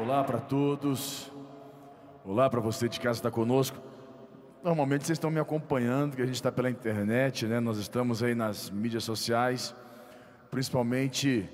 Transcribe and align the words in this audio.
Olá 0.00 0.24
para 0.24 0.40
todos. 0.40 1.30
Olá 2.24 2.50
para 2.50 2.60
você 2.60 2.88
de 2.88 2.98
casa 2.98 3.20
que 3.20 3.28
está 3.28 3.30
conosco. 3.30 3.78
Normalmente 4.64 5.06
vocês 5.06 5.16
estão 5.16 5.30
me 5.30 5.38
acompanhando, 5.38 6.16
que 6.16 6.22
a 6.22 6.26
gente 6.26 6.34
está 6.34 6.50
pela 6.50 6.68
internet, 6.68 7.46
né? 7.46 7.60
Nós 7.60 7.78
estamos 7.78 8.20
aí 8.20 8.34
nas 8.34 8.68
mídias 8.68 9.04
sociais. 9.04 9.76
Principalmente, 10.50 11.48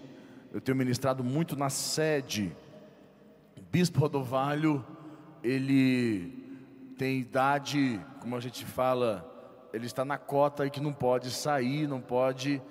eu 0.51 0.63
tenho 0.63 0.79
ministrado 0.79 1.23
muito 1.23 1.57
na 1.57 1.69
sede. 1.69 2.57
Bispo 3.71 4.01
Rodovalho, 4.01 4.83
ele 5.43 6.33
tem 6.97 7.19
idade, 7.19 8.01
como 8.21 8.35
a 8.35 8.41
gente 8.41 8.65
fala, 8.65 9.31
ele 9.75 9.85
está 9.85 10.07
na 10.07 10.17
cota 10.17 10.65
e 10.65 10.71
que 10.71 10.81
não 10.81 10.93
pode 10.93 11.31
sair, 11.31 11.87
não 11.87 12.01
pode 12.01 12.63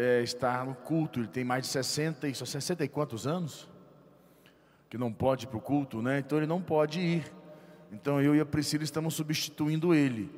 é, 0.00 0.22
estar 0.22 0.64
no 0.64 0.74
culto. 0.74 1.20
Ele 1.20 1.28
tem 1.28 1.44
mais 1.44 1.64
de 1.64 1.68
60 1.68 2.26
e 2.26 2.34
60 2.34 2.82
e 2.82 2.88
quantos 2.88 3.26
anos? 3.26 3.68
Que 4.88 4.96
não 4.96 5.12
pode 5.12 5.44
ir 5.44 5.48
para 5.48 5.58
o 5.58 5.60
culto, 5.60 6.00
né? 6.00 6.18
Então 6.18 6.38
ele 6.38 6.46
não 6.46 6.62
pode 6.62 6.98
ir. 6.98 7.30
Então 7.92 8.20
eu 8.20 8.34
e 8.34 8.40
a 8.40 8.46
Priscila 8.46 8.82
estamos 8.82 9.14
substituindo 9.14 9.94
ele. 9.94 10.30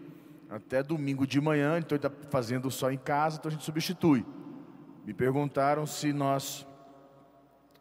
Até 0.50 0.82
domingo 0.82 1.26
de 1.26 1.40
manhã, 1.40 1.78
então 1.78 1.96
ele 1.96 2.04
está 2.06 2.10
fazendo 2.28 2.70
só 2.70 2.90
em 2.90 2.98
casa, 2.98 3.38
então 3.38 3.48
a 3.48 3.52
gente 3.52 3.64
substitui. 3.64 4.26
Me 5.04 5.14
perguntaram 5.14 5.86
se 5.86 6.12
nós 6.12 6.66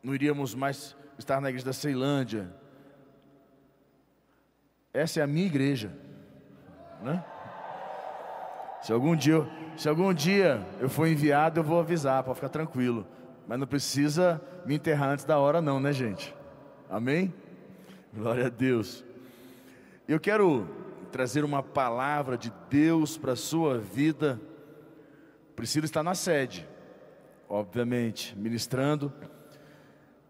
não 0.04 0.14
iríamos 0.14 0.54
mais 0.54 0.96
estar 1.18 1.42
na 1.42 1.50
igreja 1.50 1.66
da 1.66 1.74
Ceilândia. 1.74 2.54
Essa 4.94 5.20
é 5.20 5.24
a 5.24 5.28
minha 5.28 5.46
igreja, 5.46 5.92
né? 7.02 7.26
Se 8.82 8.92
algum 8.92 9.16
dia, 9.16 9.48
se 9.78 9.88
algum 9.88 10.12
dia 10.14 10.66
eu 10.80 10.90
for 10.90 11.08
enviado, 11.08 11.60
eu 11.60 11.64
vou 11.64 11.80
avisar, 11.80 12.24
para 12.24 12.34
ficar 12.34 12.50
tranquilo. 12.50 13.06
Mas 13.48 13.60
não 13.60 13.68
precisa 13.68 14.42
me 14.66 14.76
enterrar 14.76 15.10
antes 15.10 15.24
da 15.24 15.38
hora, 15.38 15.62
não, 15.62 15.80
né, 15.80 15.94
gente? 15.94 16.36
Amém? 16.90 17.34
Glória 18.14 18.48
a 18.48 18.50
Deus. 18.50 19.06
Eu 20.08 20.20
quero 20.20 20.68
trazer 21.12 21.44
uma 21.44 21.62
palavra 21.62 22.38
de 22.38 22.52
Deus 22.70 23.18
para 23.18 23.34
a 23.34 23.36
sua 23.36 23.78
vida. 23.78 24.42
Priscila 25.56 25.86
está 25.86 26.02
na 26.02 26.16
sede, 26.16 26.68
obviamente, 27.48 28.36
ministrando. 28.38 29.14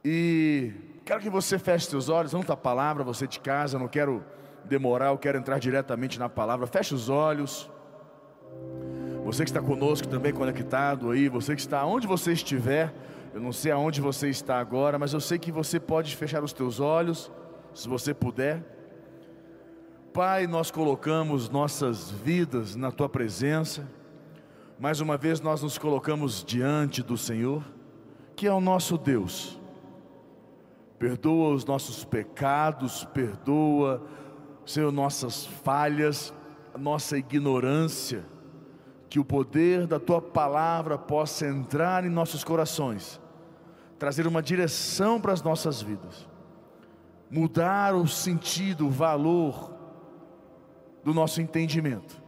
E 0.04 0.74
quero 1.06 1.22
que 1.22 1.30
você 1.30 1.58
feche 1.58 1.86
seus 1.86 2.10
olhos, 2.10 2.32
vamos 2.32 2.46
para 2.46 2.56
a 2.56 2.58
palavra, 2.58 3.04
você 3.04 3.26
de 3.26 3.40
casa, 3.40 3.80
não 3.80 3.88
quero 3.88 4.24
demorar, 4.66 5.08
eu 5.08 5.18
quero 5.18 5.38
entrar 5.38 5.58
diretamente 5.58 6.20
na 6.20 6.28
palavra. 6.28 6.68
Feche 6.68 6.94
os 6.94 7.08
olhos. 7.08 7.70
Você 9.24 9.44
que 9.44 9.52
está 9.52 9.62
conosco 9.62 10.08
também 10.08 10.34
conectado 10.34 11.12
aí, 11.12 11.30
você 11.30 11.54
que 11.54 11.62
está 11.62 11.86
onde 11.86 12.08
você 12.08 12.34
estiver, 12.34 12.92
eu 13.34 13.40
não 13.40 13.54
sei 13.54 13.72
aonde 13.72 14.02
você 14.02 14.30
está 14.30 14.60
agora, 14.60 14.98
mas 14.98 15.14
eu 15.14 15.22
sei 15.22 15.38
que 15.38 15.52
você 15.52 15.80
pode 15.80 16.16
fechar 16.16 16.44
os 16.44 16.52
teus 16.52 16.80
olhos, 16.80 17.32
se 17.74 17.88
você 17.88 18.16
puder. 18.16 18.64
Pai, 20.12 20.48
nós 20.48 20.72
colocamos 20.72 21.50
nossas 21.50 22.10
vidas 22.10 22.76
na 22.76 22.92
tua 22.92 23.08
presença. 23.08 23.88
Mais 24.80 25.00
uma 25.00 25.18
vez 25.18 25.40
nós 25.40 25.62
nos 25.62 25.78
colocamos 25.78 26.44
diante 26.44 27.04
do 27.04 27.16
Senhor, 27.16 27.64
que 28.36 28.48
é 28.48 28.52
o 28.52 28.60
nosso 28.60 28.98
Deus. 28.98 29.62
Perdoa 30.98 31.54
os 31.54 31.64
nossos 31.64 32.04
pecados, 32.04 33.06
perdoa, 33.14 34.04
Senhor, 34.66 34.92
nossas 34.92 35.46
falhas, 35.46 36.34
nossa 36.76 37.18
ignorância 37.18 38.26
que 39.12 39.20
o 39.20 39.26
poder 39.26 39.86
da 39.86 40.00
tua 40.00 40.22
palavra 40.22 40.98
possa 40.98 41.46
entrar 41.46 42.06
em 42.06 42.10
nossos 42.10 42.46
corações, 42.46 43.20
trazer 44.00 44.26
uma 44.26 44.42
direção 44.42 45.20
para 45.20 45.34
as 45.34 45.44
nossas 45.44 45.82
vidas, 45.82 46.30
mudar 47.30 47.94
o 47.94 48.08
sentido, 48.08 48.88
o 48.88 48.90
valor 48.90 49.74
do 51.04 51.14
nosso 51.14 51.42
entendimento. 51.42 52.24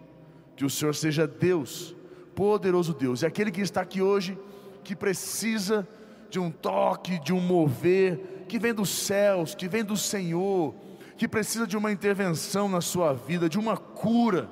Que 0.57 0.65
o 0.65 0.69
Senhor 0.69 0.93
seja 0.93 1.25
Deus, 1.25 1.95
poderoso 2.35 2.93
Deus, 2.93 3.21
e 3.21 3.25
aquele 3.25 3.49
que 3.49 3.61
está 3.61 3.79
aqui 3.79 4.01
hoje, 4.01 4.37
que 4.83 4.93
precisa 4.93 5.87
de 6.29 6.37
um 6.37 6.51
toque, 6.51 7.17
de 7.17 7.31
um 7.31 7.39
mover, 7.39 8.43
que 8.49 8.59
vem 8.59 8.73
dos 8.73 8.89
céus, 8.89 9.55
que 9.55 9.69
vem 9.69 9.85
do 9.85 9.95
Senhor, 9.95 10.75
que 11.15 11.29
precisa 11.29 11.65
de 11.65 11.77
uma 11.77 11.93
intervenção 11.93 12.67
na 12.67 12.81
sua 12.81 13.13
vida, 13.13 13.47
de 13.47 13.57
uma 13.57 13.77
cura 13.77 14.49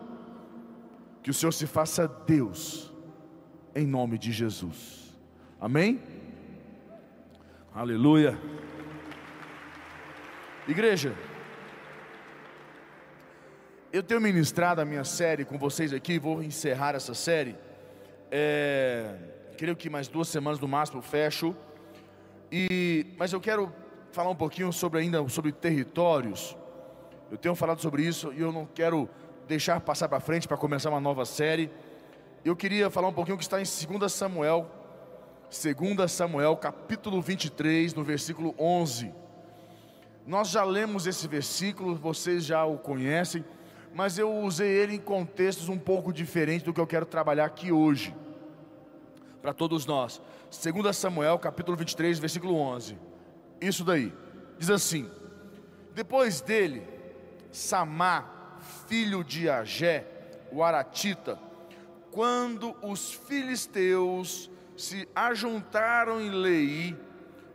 que 1.23 1.29
o 1.29 1.33
Senhor 1.33 1.51
se 1.51 1.67
faça 1.67 2.07
Deus, 2.07 2.91
em 3.75 3.85
nome 3.85 4.17
de 4.17 4.31
Jesus. 4.31 5.15
Amém? 5.59 6.01
Aleluia. 7.73 8.37
Igreja, 10.67 11.15
eu 13.93 14.01
tenho 14.01 14.21
ministrado 14.21 14.81
a 14.81 14.85
minha 14.85 15.03
série 15.03 15.45
com 15.45 15.57
vocês 15.57 15.93
aqui, 15.93 16.17
vou 16.17 16.41
encerrar 16.41 16.95
essa 16.95 17.13
série. 17.13 17.55
É, 18.31 19.15
creio 19.57 19.75
que 19.75 19.89
mais 19.89 20.07
duas 20.07 20.27
semanas 20.27 20.59
no 20.59 20.67
máximo 20.67 20.99
eu 20.99 21.03
fecho. 21.03 21.55
E, 22.51 23.05
mas 23.17 23.31
eu 23.31 23.39
quero 23.39 23.71
falar 24.11 24.29
um 24.29 24.35
pouquinho 24.35 24.71
sobre 24.73 24.99
ainda 24.99 25.27
sobre 25.29 25.51
territórios. 25.51 26.57
Eu 27.29 27.37
tenho 27.37 27.53
falado 27.53 27.79
sobre 27.79 28.03
isso 28.03 28.33
e 28.33 28.41
eu 28.41 28.51
não 28.51 28.65
quero 28.65 29.09
deixar 29.47 29.79
passar 29.81 30.07
para 30.07 30.19
frente 30.19 30.47
para 30.47 30.57
começar 30.57 30.89
uma 30.89 30.99
nova 30.99 31.25
série. 31.25 31.71
Eu 32.43 32.55
queria 32.55 32.89
falar 32.89 33.07
um 33.07 33.13
pouquinho 33.13 33.37
que 33.37 33.43
está 33.43 33.59
em 33.59 33.63
2 33.63 34.11
Samuel, 34.11 34.69
2 35.49 36.11
Samuel, 36.11 36.55
capítulo 36.57 37.21
23, 37.21 37.93
no 37.93 38.03
versículo 38.03 38.55
11. 38.57 39.13
Nós 40.25 40.49
já 40.49 40.63
lemos 40.63 41.07
esse 41.07 41.27
versículo, 41.27 41.95
vocês 41.95 42.45
já 42.45 42.63
o 42.65 42.77
conhecem, 42.77 43.43
mas 43.93 44.17
eu 44.17 44.33
usei 44.33 44.69
ele 44.69 44.95
em 44.95 44.99
contextos 44.99 45.67
um 45.67 45.77
pouco 45.77 46.13
diferentes 46.13 46.63
do 46.63 46.73
que 46.73 46.79
eu 46.79 46.87
quero 46.87 47.05
trabalhar 47.05 47.45
aqui 47.45 47.71
hoje, 47.71 48.15
para 49.41 49.53
todos 49.53 49.85
nós. 49.85 50.21
2 50.49 50.95
Samuel, 50.95 51.37
capítulo 51.37 51.75
23, 51.75 52.17
versículo 52.19 52.55
11. 52.55 52.97
Isso 53.59 53.83
daí, 53.83 54.13
diz 54.57 54.69
assim: 54.69 55.09
Depois 55.93 56.41
dele, 56.41 56.87
Samar 57.51 58.40
filho 58.87 59.23
de 59.23 59.49
Agé, 59.49 60.05
o 60.51 60.63
Aratita, 60.63 61.39
quando 62.11 62.75
os 62.81 63.13
filisteus 63.13 64.49
se 64.75 65.07
ajuntaram 65.15 66.19
em 66.19 66.29
Lei, 66.29 66.97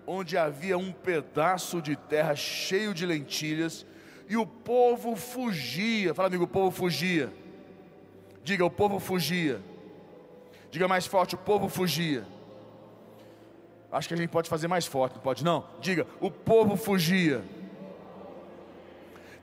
onde 0.07 0.39
havia 0.39 0.79
um 0.79 0.93
pedaço 0.93 1.83
de 1.83 1.97
terra 1.97 2.35
cheio 2.35 2.95
de 2.95 3.05
lentilhas, 3.05 3.85
e 4.29 4.37
o 4.37 4.47
povo 4.47 5.17
fugia. 5.17 6.15
Fala, 6.15 6.29
amigo, 6.29 6.45
o 6.45 6.49
povo 6.49 6.71
fugia. 6.71 7.33
Diga, 8.43 8.65
o 8.65 8.71
povo 8.71 8.99
fugia. 8.99 9.61
Diga 10.71 10.89
mais 10.89 11.07
forte, 11.07 11.35
o 11.35 11.39
povo 11.39 11.69
fugia. 11.69 12.25
Acho 13.91 14.09
que 14.09 14.15
a 14.15 14.17
gente 14.17 14.31
pode 14.31 14.49
fazer 14.49 14.69
mais 14.69 14.87
forte, 14.87 15.15
não 15.15 15.23
pode 15.23 15.45
não? 15.45 15.65
Diga, 15.81 16.07
o 16.21 16.31
povo 16.31 16.77
fugia. 16.77 17.43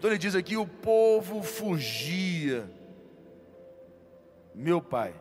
Então 0.04 0.12
ele 0.12 0.20
diz 0.20 0.36
aqui: 0.36 0.58
o 0.58 0.68
povo 0.68 1.42
fugia. 1.42 2.70
Meu 4.54 4.82
pai, 4.82 5.16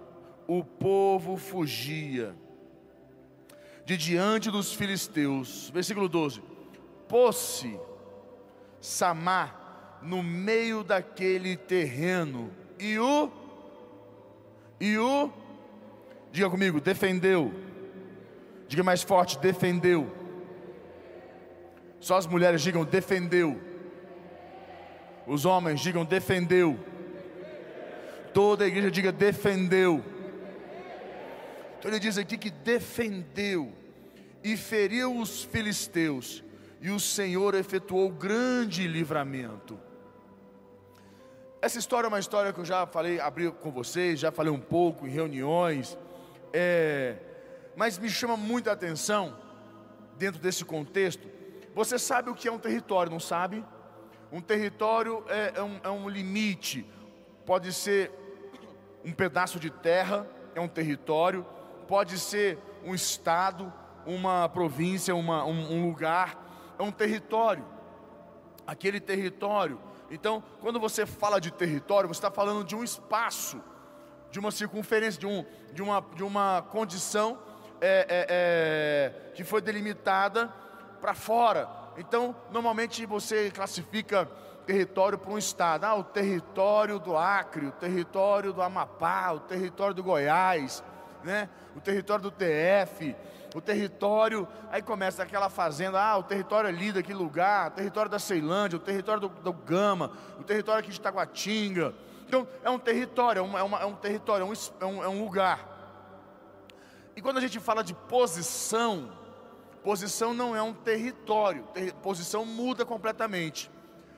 o 0.45 0.65
povo 0.65 1.37
fugia 1.37 2.35
de 3.85 3.97
diante 3.97 4.51
dos 4.51 4.75
filisteus. 4.75 5.71
Versículo 5.73 6.09
12: 6.09 6.43
Pôs-se 7.07 7.79
Samar 8.81 10.01
no 10.03 10.21
meio 10.21 10.83
daquele 10.83 11.57
terreno 11.57 12.51
e 12.77 12.99
o 12.99 13.31
e 14.81 14.99
o 14.99 15.31
diga 16.33 16.51
comigo, 16.51 16.81
defendeu. 16.81 17.55
Diga 18.67 18.83
mais 18.83 19.05
forte, 19.05 19.39
defendeu. 19.39 20.11
Só 22.01 22.17
as 22.17 22.27
mulheres 22.27 22.63
digam 22.63 22.85
defendeu. 22.85 23.71
Os 25.27 25.45
homens 25.45 25.81
digam 25.81 26.05
defendeu. 26.05 26.79
Toda 28.35 28.65
a 28.65 28.67
igreja 28.67 28.91
diga 28.91 29.13
defendeu. 29.13 30.03
Então 31.79 31.91
ele 31.91 32.01
diz 32.01 32.17
aqui 32.17 32.39
que 32.39 32.51
defendeu 32.51 33.73
e 34.43 34.57
feriu 34.57 35.17
os 35.17 35.43
filisteus, 35.45 36.43
e 36.81 36.91
o 36.91 36.99
Senhor 36.99 37.55
efetuou 37.55 38.11
grande 38.11 38.87
livramento. 38.87 39.79
Essa 41.61 41.79
história 41.79 42.07
é 42.07 42.09
uma 42.09 42.19
história 42.19 42.53
que 42.53 42.59
eu 42.59 42.65
já 42.65 42.87
falei, 42.87 43.21
abri 43.21 43.51
com 43.51 43.71
vocês, 43.71 44.19
já 44.19 44.33
falei 44.33 44.53
um 44.53 44.61
pouco 44.61 45.07
em 45.07 45.11
reuniões, 45.11 45.97
é, 46.53 47.17
mas 47.77 47.99
me 47.99 48.11
chama 48.11 48.37
muita 48.37 48.73
atenção 48.73 49.37
dentro 50.19 50.41
desse 50.41 50.65
contexto. 50.65 51.29
Você 51.75 51.99
sabe 51.99 52.31
o 52.31 52.35
que 52.35 52.49
é 52.49 52.53
um 52.53 52.59
território, 52.59 53.13
não 53.13 53.21
sabe? 53.21 53.65
Um 54.33 54.41
território 54.41 55.23
é, 55.29 55.53
é, 55.57 55.63
um, 55.63 55.81
é 55.85 55.91
um 55.91 56.09
limite, 56.09 56.89
pode 57.45 57.71
ser 57.71 58.11
um 59.05 59.13
pedaço 59.13 59.61
de 59.61 59.69
terra, 59.69 60.27
é 60.55 60.61
um 60.61 60.69
território, 60.69 61.45
pode 61.87 62.19
ser 62.19 62.59
um 62.83 62.95
estado, 62.95 63.71
uma 64.07 64.49
província, 64.49 65.15
uma, 65.15 65.45
um, 65.45 65.75
um 65.75 65.87
lugar, 65.87 66.75
é 66.79 66.83
um 66.83 66.91
território. 66.91 67.63
Aquele 68.67 69.01
território. 69.01 69.79
Então, 70.11 70.43
quando 70.63 70.81
você 70.81 71.05
fala 71.05 71.39
de 71.39 71.51
território, 71.51 72.09
você 72.09 72.17
está 72.17 72.31
falando 72.31 72.65
de 72.65 72.75
um 72.75 72.83
espaço, 72.83 73.61
de 74.31 74.39
uma 74.39 74.51
circunferência, 74.51 75.21
de, 75.21 75.27
um, 75.27 75.45
de, 75.75 75.83
uma, 75.83 76.01
de 76.15 76.25
uma 76.25 76.63
condição 76.71 77.39
é, 77.83 78.07
é, 78.09 78.27
é, 79.29 79.33
que 79.35 79.45
foi 79.45 79.61
delimitada 79.61 80.49
para 81.03 81.13
fora. 81.13 81.82
Então, 81.97 82.35
normalmente 82.51 83.05
você 83.07 83.51
classifica 83.51 84.29
território 84.63 85.19
para 85.19 85.33
um 85.33 85.39
estado. 85.39 85.85
Ah, 85.85 85.95
o 85.95 86.05
território 86.05 86.99
do 86.99 87.17
Acre, 87.17 87.67
o 87.67 87.73
território 87.73 88.53
do 88.53 88.63
Amapá, 88.63 89.33
o 89.33 89.41
território 89.41 89.95
do 89.95 90.03
Goiás, 90.03 90.83
né? 91.23 91.49
o 91.77 91.81
território 91.81 92.23
do 92.23 92.31
TF, 92.31 93.15
o 93.55 93.61
território. 93.61 94.47
Aí 94.71 94.83
começa 94.83 95.23
aquela 95.23 95.51
fazenda, 95.51 96.01
ah, 96.01 96.17
o 96.17 96.23
território 96.23 96.69
ali 96.69 96.93
daquele 96.93 97.19
lugar, 97.19 97.69
o 97.69 97.75
território 97.75 98.11
da 98.11 98.19
Ceilândia, 98.19 98.77
o 98.77 98.81
território 98.81 99.21
do, 99.21 99.29
do 99.29 99.53
Gama, 99.53 100.13
o 100.39 100.45
território 100.45 100.81
aqui 100.81 100.91
de 100.91 101.01
Taguatinga. 101.01 101.95
Então, 102.27 102.47
é 102.65 102.71
um 102.71 102.79
território, 102.79 103.45
é, 103.45 103.59
é, 103.59 103.63
uma, 103.63 103.81
é 103.81 103.85
um 103.85 103.95
território, 103.95 104.47
é 104.81 104.85
um, 104.87 105.05
é 105.05 105.09
um 105.09 105.23
lugar. 105.23 105.69
E 107.15 107.21
quando 107.21 107.37
a 107.37 107.41
gente 107.41 107.61
fala 107.61 107.85
de 107.85 107.93
posição, 107.93 109.13
posição 109.83 110.33
não 110.33 110.55
é 110.55 110.63
um 110.63 110.73
território, 110.73 111.65
ter, 111.75 111.93
posição 111.95 112.45
muda 112.45 112.85
completamente. 112.85 113.71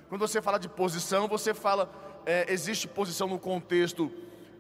Quando 0.08 0.20
você 0.20 0.40
fala 0.40 0.58
de 0.58 0.68
posição, 0.68 1.26
você 1.26 1.54
fala, 1.54 1.90
é, 2.26 2.52
existe 2.52 2.86
posição 2.86 3.26
no 3.26 3.38
contexto 3.38 4.10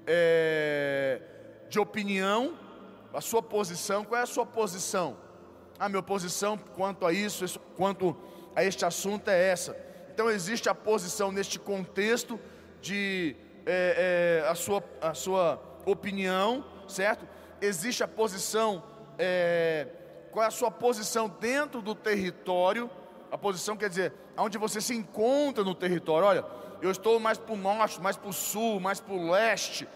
é, 0.06 1.20
de 1.68 1.78
opinião, 1.78 2.58
a 3.12 3.20
sua 3.20 3.42
posição, 3.42 4.04
qual 4.04 4.20
é 4.20 4.24
a 4.24 4.26
sua 4.26 4.44
posição? 4.44 5.16
A 5.78 5.88
minha 5.88 6.02
posição 6.02 6.56
quanto 6.56 7.06
a 7.06 7.12
isso, 7.12 7.44
isso 7.44 7.60
quanto 7.76 8.16
a 8.56 8.64
este 8.64 8.84
assunto 8.84 9.28
é 9.28 9.50
essa. 9.50 9.76
Então 10.12 10.30
existe 10.30 10.68
a 10.68 10.74
posição 10.74 11.30
neste 11.30 11.58
contexto 11.58 12.38
de 12.80 13.36
é, 13.66 14.42
é, 14.44 14.48
a, 14.48 14.54
sua, 14.54 14.82
a 15.00 15.14
sua 15.14 15.60
opinião, 15.86 16.64
certo? 16.88 17.26
existe 17.66 18.02
a 18.02 18.08
posição, 18.08 18.82
é, 19.18 19.86
qual 20.34 20.42
é 20.42 20.48
a 20.48 20.50
sua 20.50 20.68
posição 20.68 21.28
dentro 21.28 21.80
do 21.80 21.94
território? 21.94 22.90
A 23.30 23.38
posição 23.38 23.76
quer 23.76 23.88
dizer, 23.88 24.12
onde 24.36 24.58
você 24.58 24.80
se 24.80 24.92
encontra 24.92 25.62
no 25.62 25.76
território. 25.76 26.26
Olha, 26.26 26.44
eu 26.82 26.90
estou 26.90 27.20
mais 27.20 27.38
para 27.38 27.54
o 27.54 27.56
norte, 27.56 28.00
mais 28.00 28.16
para 28.16 28.28
o 28.28 28.32
sul, 28.32 28.80
mais 28.80 28.98
para 28.98 29.14
o 29.14 29.30
leste. 29.30 29.86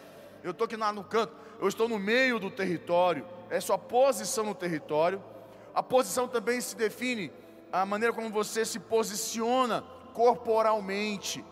Eu 0.45 0.53
estou 0.53 0.67
aqui 0.67 0.77
no 0.77 1.03
canto, 1.03 1.33
eu 1.61 1.67
estou 1.67 1.89
no 1.89 1.99
meio 1.99 2.39
do 2.39 2.53
território. 2.53 3.27
É 3.51 3.61
sua 3.61 3.77
posição 3.77 4.45
no 4.45 4.55
território. 4.55 5.21
A 5.75 5.83
posição 5.83 6.29
também 6.29 6.61
se 6.61 6.77
define 6.77 7.33
a 7.73 7.85
maneira 7.85 8.15
como 8.15 8.31
você 8.31 8.65
se 8.65 8.79
posiciona 8.79 9.83
corporalmente. 10.15 11.45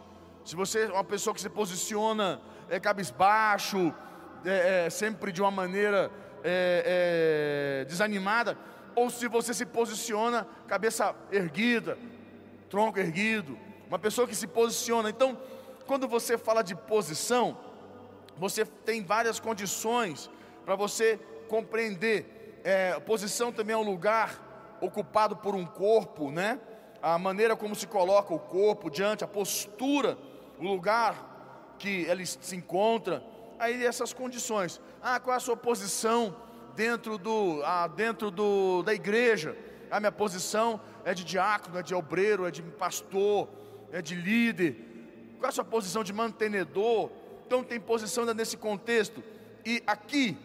Se 0.44 0.54
você 0.54 0.84
é 0.84 0.92
uma 0.92 1.02
pessoa 1.02 1.34
que 1.34 1.40
se 1.40 1.50
posiciona 1.50 2.40
é, 2.70 2.78
cabisbaixo, 2.78 3.92
é, 4.44 4.86
é, 4.86 4.90
sempre 4.90 5.32
de 5.32 5.42
uma 5.42 5.50
maneira 5.50 6.08
é, 6.44 7.80
é, 7.82 7.84
desanimada, 7.86 8.56
ou 8.96 9.10
se 9.10 9.28
você 9.28 9.52
se 9.52 9.66
posiciona 9.66 10.48
cabeça 10.66 11.14
erguida, 11.30 11.98
tronco 12.70 12.98
erguido, 12.98 13.56
uma 13.86 13.98
pessoa 13.98 14.26
que 14.26 14.34
se 14.34 14.46
posiciona. 14.46 15.10
Então, 15.10 15.38
quando 15.86 16.08
você 16.08 16.38
fala 16.38 16.62
de 16.62 16.74
posição, 16.74 17.56
você 18.36 18.64
tem 18.64 19.04
várias 19.04 19.38
condições 19.38 20.30
para 20.64 20.74
você 20.74 21.20
compreender. 21.48 22.60
É, 22.64 22.98
posição 23.00 23.52
também 23.52 23.74
é 23.74 23.78
um 23.78 23.88
lugar 23.88 24.78
ocupado 24.80 25.36
por 25.36 25.54
um 25.54 25.64
corpo, 25.64 26.30
né? 26.30 26.58
A 27.02 27.18
maneira 27.18 27.54
como 27.54 27.76
se 27.76 27.86
coloca 27.86 28.34
o 28.34 28.38
corpo 28.38 28.90
diante, 28.90 29.22
a 29.22 29.28
postura, 29.28 30.18
o 30.58 30.64
lugar 30.64 31.74
que 31.78 32.02
ele 32.04 32.24
se 32.24 32.56
encontra 32.56 33.22
aí 33.58 33.84
essas 33.84 34.12
condições. 34.12 34.80
Ah, 35.02 35.20
qual 35.20 35.34
é 35.34 35.36
a 35.36 35.40
sua 35.40 35.56
posição 35.56 36.34
dentro, 36.76 37.16
do, 37.16 37.62
ah, 37.64 37.88
dentro 37.88 38.30
do, 38.30 38.82
da 38.82 38.94
igreja? 38.94 39.56
A 39.90 39.98
minha 39.98 40.12
posição 40.12 40.80
é 41.04 41.14
de 41.14 41.24
diácono, 41.24 41.78
é 41.78 41.82
de 41.82 41.94
obreiro, 41.94 42.46
é 42.46 42.50
de 42.50 42.62
pastor, 42.62 43.48
é 43.90 44.02
de 44.02 44.14
líder. 44.14 44.76
Qual 45.38 45.46
é 45.46 45.48
a 45.48 45.52
sua 45.52 45.64
posição 45.64 46.04
de 46.04 46.12
mantenedor? 46.12 47.10
Então 47.46 47.64
tem 47.64 47.80
posição 47.80 48.24
nesse 48.34 48.56
contexto. 48.56 49.22
E 49.64 49.82
aqui, 49.86 50.36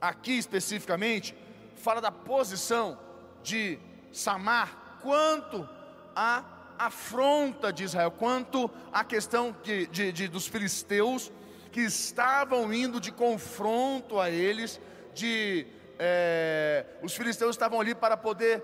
aqui 0.00 0.38
especificamente, 0.38 1.34
fala 1.76 2.00
da 2.00 2.10
posição 2.10 2.98
de 3.42 3.78
Samar 4.12 4.98
quanto 5.02 5.68
a 6.14 6.44
afronta 6.78 7.72
de 7.72 7.84
Israel, 7.84 8.10
quanto 8.10 8.70
à 8.92 9.04
questão 9.04 9.54
de, 9.62 9.86
de, 9.88 10.12
de, 10.12 10.28
dos 10.28 10.46
filisteus 10.46 11.30
que 11.72 11.80
estavam 11.80 12.72
indo 12.72 13.00
de 13.00 13.10
confronto 13.10 14.20
a 14.20 14.30
eles, 14.30 14.78
de 15.14 15.66
é, 15.98 16.84
os 17.02 17.14
filisteus 17.14 17.56
estavam 17.56 17.80
ali 17.80 17.94
para 17.94 18.16
poder 18.16 18.62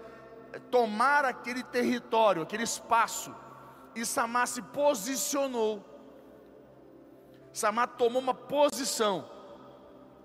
tomar 0.71 1.25
aquele 1.25 1.63
território, 1.63 2.43
aquele 2.43 2.65
espaço, 2.65 3.35
e 3.95 4.05
Samar 4.05 4.47
se 4.47 4.61
posicionou. 4.61 5.85
Samar 7.53 7.89
tomou 7.89 8.21
uma 8.21 8.35
posição. 8.35 9.29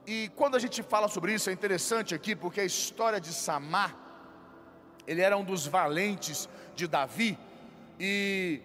E 0.06 0.30
quando 0.36 0.56
a 0.56 0.60
gente 0.60 0.84
fala 0.84 1.08
sobre 1.08 1.34
isso, 1.34 1.50
é 1.50 1.54
interessante 1.54 2.14
aqui, 2.14 2.36
porque 2.36 2.60
a 2.60 2.66
história 2.66 3.20
de 3.20 3.34
Samar, 3.34 3.96
ele 5.08 5.22
era 5.22 5.38
um 5.38 5.44
dos 5.44 5.66
valentes 5.66 6.50
de 6.76 6.86
Davi, 6.88 7.40
e 8.00 8.62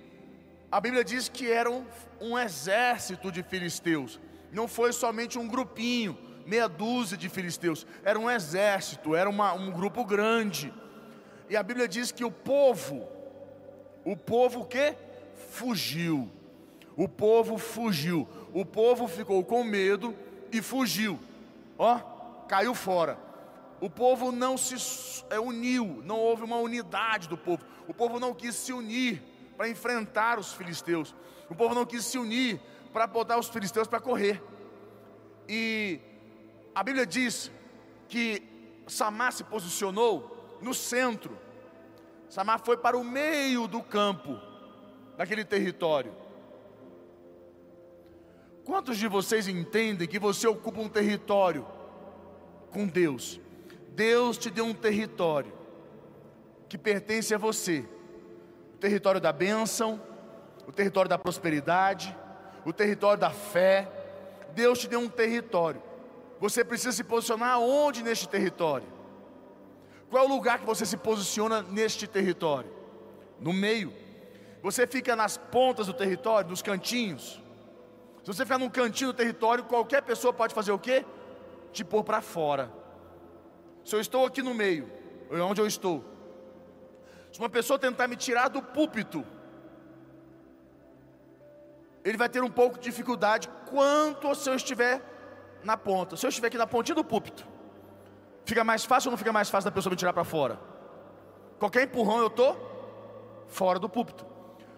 a 0.70 0.80
Bíblia 0.80 1.02
diz 1.02 1.28
que 1.28 1.50
era 1.50 1.70
um, 1.70 1.84
um 2.20 2.38
exército 2.38 3.32
de 3.32 3.42
filisteus, 3.42 4.20
não 4.52 4.68
foi 4.68 4.92
somente 4.92 5.38
um 5.38 5.48
grupinho, 5.48 6.16
meia 6.46 6.68
dúzia 6.68 7.16
de 7.16 7.28
filisteus, 7.28 7.86
era 8.04 8.18
um 8.18 8.30
exército, 8.30 9.14
era 9.14 9.28
uma, 9.28 9.52
um 9.52 9.70
grupo 9.70 10.04
grande. 10.04 10.72
E 11.48 11.56
a 11.56 11.62
Bíblia 11.62 11.88
diz 11.88 12.12
que 12.12 12.24
o 12.24 12.30
povo, 12.30 13.06
o 14.04 14.16
povo 14.16 14.64
que 14.64 14.94
fugiu, 15.50 16.30
o 16.96 17.08
povo 17.08 17.56
fugiu, 17.58 18.28
o 18.52 18.64
povo 18.64 19.08
ficou 19.08 19.42
com 19.44 19.64
medo 19.64 20.14
e 20.52 20.60
fugiu, 20.60 21.18
ó, 21.78 21.98
caiu 22.46 22.74
fora. 22.74 23.18
O 23.80 23.88
povo 23.88 24.32
não 24.32 24.58
se 24.58 24.74
é, 25.30 25.38
uniu, 25.38 26.02
não 26.04 26.18
houve 26.18 26.42
uma 26.42 26.56
unidade 26.56 27.28
do 27.28 27.38
povo, 27.38 27.64
o 27.86 27.94
povo 27.94 28.18
não 28.18 28.34
quis 28.34 28.54
se 28.54 28.72
unir 28.72 29.22
para 29.58 29.68
enfrentar 29.68 30.38
os 30.38 30.52
filisteus. 30.52 31.12
O 31.50 31.54
povo 31.54 31.74
não 31.74 31.84
quis 31.84 32.04
se 32.04 32.16
unir 32.16 32.60
para 32.92 33.08
botar 33.08 33.36
os 33.36 33.48
filisteus 33.48 33.88
para 33.88 33.98
correr. 33.98 34.40
E 35.48 35.98
a 36.72 36.80
Bíblia 36.84 37.04
diz 37.04 37.50
que 38.08 38.40
Samar 38.86 39.32
se 39.32 39.42
posicionou 39.42 40.58
no 40.62 40.72
centro. 40.72 41.36
Samar 42.30 42.60
foi 42.64 42.76
para 42.76 42.96
o 42.96 43.02
meio 43.02 43.66
do 43.66 43.82
campo, 43.82 44.38
daquele 45.16 45.44
território. 45.44 46.14
Quantos 48.64 48.96
de 48.96 49.08
vocês 49.08 49.48
entendem 49.48 50.06
que 50.06 50.20
você 50.20 50.46
ocupa 50.46 50.80
um 50.80 50.88
território 50.88 51.66
com 52.70 52.86
Deus? 52.86 53.40
Deus 53.88 54.38
te 54.38 54.50
deu 54.50 54.66
um 54.66 54.74
território 54.74 55.52
que 56.68 56.78
pertence 56.78 57.34
a 57.34 57.38
você 57.38 57.84
território 58.78 59.20
da 59.20 59.32
bênção, 59.32 60.00
o 60.66 60.72
território 60.72 61.08
da 61.08 61.18
prosperidade, 61.18 62.16
o 62.64 62.72
território 62.72 63.20
da 63.20 63.30
fé. 63.30 63.90
Deus 64.54 64.78
te 64.78 64.88
deu 64.88 65.00
um 65.00 65.08
território. 65.08 65.82
Você 66.40 66.64
precisa 66.64 66.92
se 66.92 67.04
posicionar 67.04 67.58
onde 67.58 68.02
neste 68.02 68.28
território? 68.28 68.86
Qual 70.08 70.24
é 70.24 70.26
o 70.26 70.30
lugar 70.30 70.60
que 70.60 70.66
você 70.66 70.86
se 70.86 70.96
posiciona 70.96 71.62
neste 71.62 72.06
território? 72.06 72.70
No 73.40 73.52
meio. 73.52 73.92
Você 74.62 74.86
fica 74.86 75.14
nas 75.14 75.36
pontas 75.36 75.86
do 75.86 75.92
território, 75.92 76.48
nos 76.48 76.62
cantinhos. 76.62 77.42
Se 78.22 78.34
você 78.34 78.44
ficar 78.44 78.58
num 78.58 78.70
cantinho 78.70 79.12
do 79.12 79.16
território, 79.16 79.64
qualquer 79.64 80.02
pessoa 80.02 80.32
pode 80.32 80.54
fazer 80.54 80.72
o 80.72 80.78
quê? 80.78 81.04
Te 81.72 81.84
pôr 81.84 82.04
para 82.04 82.20
fora. 82.20 82.70
Se 83.84 83.94
eu 83.94 84.00
estou 84.00 84.26
aqui 84.26 84.42
no 84.42 84.54
meio, 84.54 84.90
onde 85.30 85.60
eu 85.60 85.66
estou, 85.66 86.04
se 87.32 87.38
uma 87.38 87.48
pessoa 87.48 87.78
tentar 87.78 88.08
me 88.08 88.16
tirar 88.16 88.48
do 88.48 88.62
púlpito, 88.62 89.24
ele 92.04 92.16
vai 92.16 92.28
ter 92.28 92.42
um 92.42 92.50
pouco 92.50 92.78
de 92.78 92.84
dificuldade 92.84 93.48
quanto 93.68 94.34
se 94.34 94.48
eu 94.48 94.54
estiver 94.54 95.02
na 95.62 95.76
ponta. 95.76 96.16
Se 96.16 96.24
eu 96.24 96.28
estiver 96.28 96.48
aqui 96.48 96.58
na 96.58 96.66
pontinha 96.66 96.94
do 96.94 97.04
púlpito, 97.04 97.46
fica 98.44 98.64
mais 98.64 98.84
fácil 98.84 99.08
ou 99.08 99.12
não 99.12 99.18
fica 99.18 99.32
mais 99.32 99.50
fácil 99.50 99.70
da 99.70 99.74
pessoa 99.74 99.90
me 99.90 99.96
tirar 99.96 100.12
para 100.12 100.24
fora? 100.24 100.58
Qualquer 101.58 101.82
empurrão 101.82 102.18
eu 102.18 102.28
estou 102.28 103.44
fora 103.48 103.78
do 103.78 103.88
púlpito. 103.88 104.24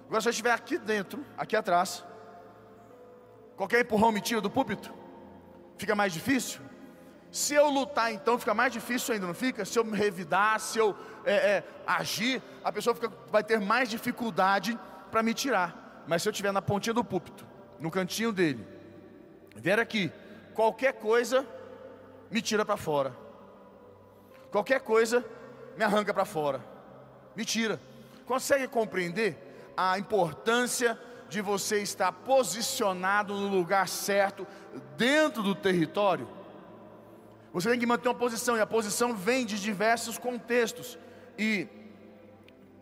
Agora 0.06 0.20
se 0.20 0.28
eu 0.28 0.30
estiver 0.30 0.52
aqui 0.52 0.78
dentro, 0.78 1.24
aqui 1.36 1.54
atrás, 1.54 2.04
qualquer 3.56 3.80
empurrão 3.82 4.10
me 4.10 4.20
tira 4.20 4.40
do 4.40 4.50
púlpito, 4.50 4.92
fica 5.76 5.94
mais 5.94 6.12
difícil. 6.12 6.60
Se 7.30 7.54
eu 7.54 7.68
lutar, 7.68 8.12
então 8.12 8.38
fica 8.38 8.52
mais 8.52 8.72
difícil 8.72 9.14
ainda, 9.14 9.26
não 9.26 9.34
fica? 9.34 9.64
Se 9.64 9.78
eu 9.78 9.84
me 9.84 9.96
revidar, 9.96 10.58
se 10.58 10.78
eu 10.78 10.96
é, 11.24 11.34
é, 11.34 11.64
agir, 11.86 12.42
a 12.64 12.72
pessoa 12.72 12.94
fica, 12.94 13.10
vai 13.30 13.44
ter 13.44 13.60
mais 13.60 13.88
dificuldade 13.88 14.78
para 15.10 15.22
me 15.22 15.32
tirar. 15.32 16.02
Mas 16.08 16.22
se 16.22 16.28
eu 16.28 16.32
estiver 16.32 16.52
na 16.52 16.60
pontinha 16.60 16.92
do 16.92 17.04
púlpito, 17.04 17.46
no 17.78 17.90
cantinho 17.90 18.32
dele, 18.32 18.66
vier 19.54 19.78
aqui, 19.78 20.12
qualquer 20.54 20.94
coisa 20.94 21.46
me 22.30 22.42
tira 22.42 22.64
para 22.64 22.76
fora. 22.76 23.16
Qualquer 24.50 24.80
coisa 24.80 25.24
me 25.76 25.84
arranca 25.84 26.12
para 26.12 26.24
fora. 26.24 26.64
Me 27.36 27.44
tira. 27.44 27.80
Consegue 28.26 28.66
compreender 28.66 29.72
a 29.76 29.98
importância 29.98 30.98
de 31.28 31.40
você 31.40 31.80
estar 31.80 32.10
posicionado 32.10 33.34
no 33.34 33.46
lugar 33.46 33.88
certo 33.88 34.44
dentro 34.96 35.44
do 35.44 35.54
território? 35.54 36.39
Você 37.52 37.68
tem 37.68 37.78
que 37.78 37.86
manter 37.86 38.08
uma 38.08 38.14
posição, 38.14 38.56
e 38.56 38.60
a 38.60 38.66
posição 38.66 39.14
vem 39.14 39.44
de 39.44 39.60
diversos 39.60 40.18
contextos. 40.18 40.98
E 41.38 41.66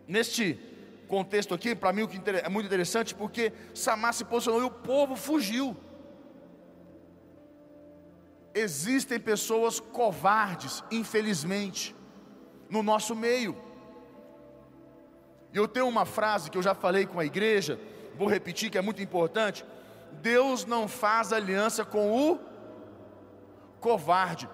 neste 0.07 0.59
contexto 1.07 1.53
aqui, 1.53 1.73
para 1.73 1.91
mim 1.91 2.03
o 2.03 2.07
que 2.07 2.21
é 2.29 2.49
muito 2.49 2.67
interessante, 2.67 3.15
porque 3.15 3.51
Samar 3.73 4.13
se 4.13 4.23
posicionou 4.23 4.61
e 4.61 4.65
o 4.65 4.71
povo 4.71 5.15
fugiu. 5.15 5.75
Existem 8.53 9.19
pessoas 9.19 9.79
covardes, 9.79 10.83
infelizmente, 10.91 11.95
no 12.69 12.83
nosso 12.83 13.15
meio. 13.15 13.57
E 15.51 15.57
eu 15.57 15.67
tenho 15.67 15.87
uma 15.87 16.05
frase 16.05 16.51
que 16.51 16.57
eu 16.57 16.61
já 16.61 16.75
falei 16.75 17.07
com 17.07 17.19
a 17.19 17.25
igreja, 17.25 17.79
vou 18.15 18.27
repetir 18.27 18.69
que 18.69 18.77
é 18.77 18.81
muito 18.81 19.01
importante. 19.01 19.65
Deus 20.21 20.65
não 20.65 20.87
faz 20.87 21.33
aliança 21.33 21.83
com 21.83 22.11
o 22.11 22.39
covarde. 23.79 24.47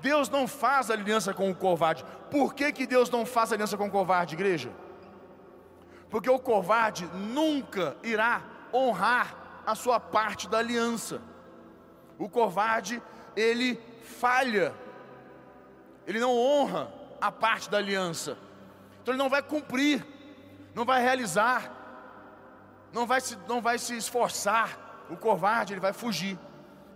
Deus 0.00 0.28
não 0.28 0.46
faz 0.46 0.90
aliança 0.90 1.34
com 1.34 1.50
o 1.50 1.54
covarde. 1.54 2.04
Por 2.30 2.54
que, 2.54 2.72
que 2.72 2.86
Deus 2.86 3.10
não 3.10 3.26
faz 3.26 3.52
aliança 3.52 3.76
com 3.76 3.86
o 3.86 3.90
covarde, 3.90 4.34
igreja? 4.34 4.70
Porque 6.10 6.30
o 6.30 6.38
covarde 6.38 7.06
nunca 7.14 7.96
irá 8.02 8.42
honrar 8.72 9.62
a 9.66 9.74
sua 9.74 10.00
parte 10.00 10.48
da 10.48 10.58
aliança. 10.58 11.20
O 12.18 12.28
covarde, 12.28 13.02
ele 13.36 13.80
falha, 14.02 14.74
ele 16.06 16.18
não 16.18 16.36
honra 16.36 16.92
a 17.20 17.30
parte 17.30 17.68
da 17.68 17.78
aliança, 17.78 18.38
então 19.02 19.12
ele 19.12 19.22
não 19.22 19.28
vai 19.28 19.42
cumprir, 19.42 20.04
não 20.74 20.84
vai 20.84 21.02
realizar, 21.02 21.70
não 22.92 23.06
vai 23.06 23.20
se, 23.20 23.36
não 23.46 23.60
vai 23.60 23.78
se 23.78 23.96
esforçar. 23.96 24.86
O 25.10 25.16
covarde, 25.16 25.72
ele 25.72 25.80
vai 25.80 25.92
fugir. 25.92 26.38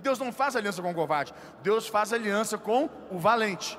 Deus 0.02 0.18
não 0.18 0.32
faz 0.32 0.56
aliança 0.56 0.82
com 0.82 0.90
o 0.90 0.94
covarde, 0.94 1.32
Deus 1.62 1.86
faz 1.86 2.12
aliança 2.12 2.58
com 2.58 2.90
o 3.10 3.18
valente. 3.18 3.78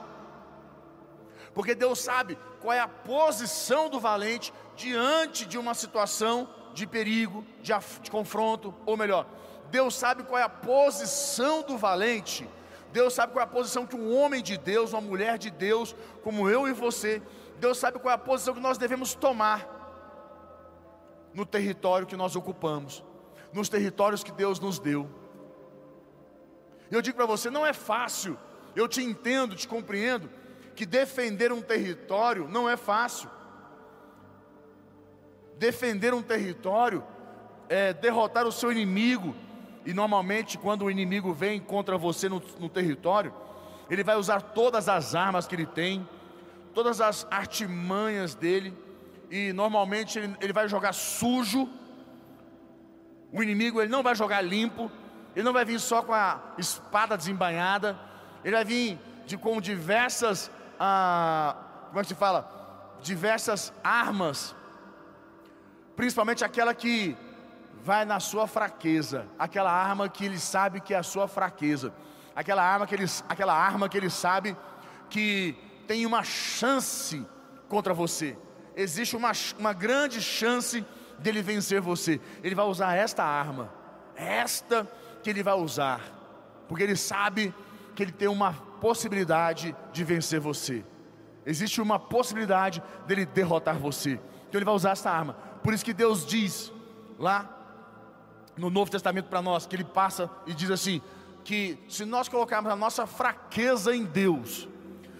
Porque 1.54 1.76
Deus 1.76 2.00
sabe 2.00 2.38
qual 2.60 2.74
é 2.74 2.80
a 2.80 2.88
posição 2.88 3.90
do 3.90 4.00
valente 4.00 4.54
diante 4.76 5.46
de 5.46 5.58
uma 5.58 5.74
situação 5.74 6.50
de 6.74 6.88
perigo, 6.88 7.46
de, 7.62 7.72
de 8.02 8.10
confronto, 8.10 8.74
ou 8.86 8.98
melhor, 8.98 9.28
Deus 9.70 9.96
sabe 9.96 10.24
qual 10.24 10.40
é 10.40 10.44
a 10.44 10.50
posição 10.50 11.62
do 11.62 11.78
valente. 11.78 12.50
Deus 12.92 13.14
sabe 13.14 13.34
qual 13.34 13.42
é 13.42 13.44
a 13.44 13.52
posição 13.52 13.86
que 13.86 13.96
um 13.96 14.16
homem 14.16 14.42
de 14.42 14.58
Deus, 14.58 14.94
uma 14.94 15.02
mulher 15.02 15.38
de 15.38 15.50
Deus, 15.50 15.96
como 16.24 16.50
eu 16.50 16.68
e 16.68 16.74
você, 16.74 17.22
Deus 17.60 17.78
sabe 17.78 18.00
qual 18.00 18.12
é 18.12 18.16
a 18.16 18.20
posição 18.20 18.54
que 18.54 18.60
nós 18.60 18.78
devemos 18.78 19.14
tomar 19.16 19.68
no 21.34 21.46
território 21.46 22.06
que 22.06 22.16
nós 22.16 22.36
ocupamos, 22.36 23.04
nos 23.52 23.68
territórios 23.68 24.24
que 24.24 24.32
Deus 24.32 24.60
nos 24.60 24.80
deu. 24.80 25.10
Eu 26.94 27.02
digo 27.02 27.18
para 27.18 27.26
você, 27.26 27.50
não 27.50 27.66
é 27.66 27.74
fácil. 27.74 28.38
Eu 28.76 28.88
te 28.88 29.02
entendo, 29.02 29.56
te 29.56 29.68
compreendo 29.68 30.30
que 30.76 30.86
defender 30.86 31.52
um 31.52 31.60
território 31.60 32.48
não 32.48 32.70
é 32.70 32.78
fácil. 32.78 33.30
Defender 35.58 36.14
um 36.14 36.22
território 36.22 37.04
é 37.68 37.94
derrotar 37.94 38.46
o 38.46 38.52
seu 38.52 38.72
inimigo. 38.72 39.36
E 39.84 39.92
normalmente, 39.92 40.56
quando 40.56 40.86
o 40.86 40.92
inimigo 40.92 41.34
vem 41.34 41.60
contra 41.60 41.98
você 41.98 42.30
no, 42.30 42.40
no 42.60 42.70
território, 42.70 43.34
ele 43.90 44.04
vai 44.04 44.16
usar 44.16 44.42
todas 44.42 44.88
as 44.88 45.16
armas 45.16 45.48
que 45.48 45.56
ele 45.56 45.66
tem, 45.66 46.08
todas 46.76 47.02
as 47.02 47.26
artimanhas 47.32 48.36
dele, 48.36 48.72
e 49.32 49.52
normalmente 49.52 50.20
ele, 50.20 50.36
ele 50.40 50.54
vai 50.54 50.68
jogar 50.68 50.94
sujo. 50.94 51.68
O 53.32 53.42
inimigo 53.42 53.82
ele 53.82 53.90
não 53.90 54.04
vai 54.04 54.14
jogar 54.14 54.42
limpo, 54.42 54.92
ele 55.36 55.44
não 55.44 55.54
vai 55.54 55.66
vir 55.66 55.80
só 55.80 56.02
com 56.02 56.14
a 56.14 56.40
espada 56.58 57.18
desembainhada, 57.18 57.98
ele 58.44 58.56
vai 58.56 58.66
vir 58.66 59.00
de, 59.26 59.38
com 59.38 59.60
diversas, 59.60 60.52
ah, 60.80 61.56
como 61.88 62.00
é 62.00 62.04
que 62.04 62.10
se 62.10 62.16
fala? 62.16 62.98
Diversas 63.02 63.74
armas, 63.84 64.56
principalmente 65.96 66.46
aquela 66.46 66.74
que 66.74 67.18
vai 67.84 68.06
na 68.06 68.20
sua 68.20 68.48
fraqueza, 68.48 69.28
aquela 69.38 69.72
arma 69.72 70.08
que 70.08 70.24
ele 70.24 70.40
sabe 70.40 70.80
que 70.80 70.94
é 70.94 70.98
a 70.98 71.04
sua 71.04 71.28
fraqueza, 71.28 71.94
aquela 72.36 72.64
arma 72.64 72.86
que 72.86 72.96
ele, 72.96 73.06
aquela 73.28 73.54
arma 73.54 73.90
que 73.90 73.98
ele 73.98 74.10
sabe 74.10 74.56
que 75.10 75.58
tem 75.88 76.06
uma 76.06 76.24
chance 76.24 77.26
contra 77.68 77.94
você, 77.94 78.38
existe 78.76 79.16
uma, 79.16 79.32
uma 79.58 79.74
grande 79.74 80.22
chance 80.22 80.86
dele 81.18 81.42
vencer 81.42 81.82
você, 81.82 82.22
ele 82.44 82.56
vai 82.56 82.66
usar 82.66 82.96
esta 82.96 83.24
arma, 83.24 83.72
esta 84.16 84.78
arma 84.78 85.04
que 85.24 85.30
ele 85.30 85.42
vai 85.42 85.54
usar, 85.56 86.02
porque 86.68 86.84
ele 86.84 86.96
sabe 86.96 87.54
que 87.96 88.04
ele 88.04 88.12
tem 88.12 88.28
uma 88.28 88.54
possibilidade 88.54 89.76
de 89.92 90.04
vencer 90.04 90.40
você. 90.40 90.84
Existe 91.46 91.82
uma 91.82 91.98
possibilidade 91.98 92.82
dele 93.08 93.26
derrotar 93.26 93.78
você. 93.78 94.20
Então 94.48 94.60
ele 94.60 94.66
vai 94.66 94.74
usar 94.74 94.92
essa 94.92 95.10
arma. 95.10 95.34
Por 95.64 95.74
isso 95.74 95.84
que 95.84 95.94
Deus 95.94 96.26
diz 96.26 96.72
lá 97.18 97.50
no 98.58 98.70
Novo 98.70 98.92
Testamento 98.92 99.28
para 99.30 99.42
nós, 99.42 99.66
que 99.66 99.76
ele 99.76 99.84
passa 99.84 100.30
e 100.46 100.54
diz 100.54 100.70
assim: 100.70 101.02
que 101.44 101.78
se 101.88 102.06
nós 102.06 102.28
colocarmos 102.28 102.72
a 102.72 102.76
nossa 102.76 103.06
fraqueza 103.06 103.96
em 103.96 104.06
Deus, 104.06 104.68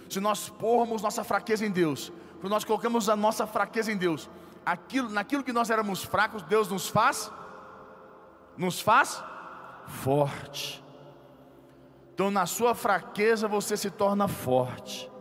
se 0.10 0.20
nós 0.20 0.50
pormos 0.50 1.02
nossa 1.02 1.24
fraqueza 1.24 1.66
em 1.66 1.72
Deus, 1.72 2.12
quando 2.40 2.52
nós 2.52 2.64
colocamos 2.64 3.10
a 3.10 3.16
nossa 3.16 3.48
fraqueza 3.48 3.92
em 3.92 3.98
Deus, 3.98 4.30
aquilo, 4.66 5.10
naquilo 5.10 5.44
que 5.44 5.54
nós 5.54 5.70
éramos 5.70 6.04
fracos, 6.04 6.44
Deus 6.44 6.70
nos 6.70 6.88
faz, 6.88 7.32
nos 8.58 8.80
faz 8.80 9.24
forte. 9.88 10.84
Então, 12.14 12.30
na 12.30 12.46
sua 12.46 12.76
fraqueza, 12.76 13.48
você 13.48 13.76
se 13.76 13.90
torna 13.90 14.28
forte. 14.28 15.12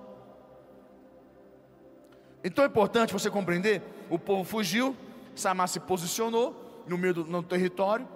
Então 2.44 2.64
é 2.64 2.68
importante 2.68 3.12
você 3.12 3.30
compreender: 3.30 3.82
o 4.10 4.18
povo 4.18 4.44
fugiu, 4.44 4.96
Samar 5.34 5.68
se 5.68 5.80
posicionou 5.80 6.82
no 6.86 6.98
meio 6.98 7.14
do 7.14 7.24
no 7.24 7.42
território. 7.42 8.06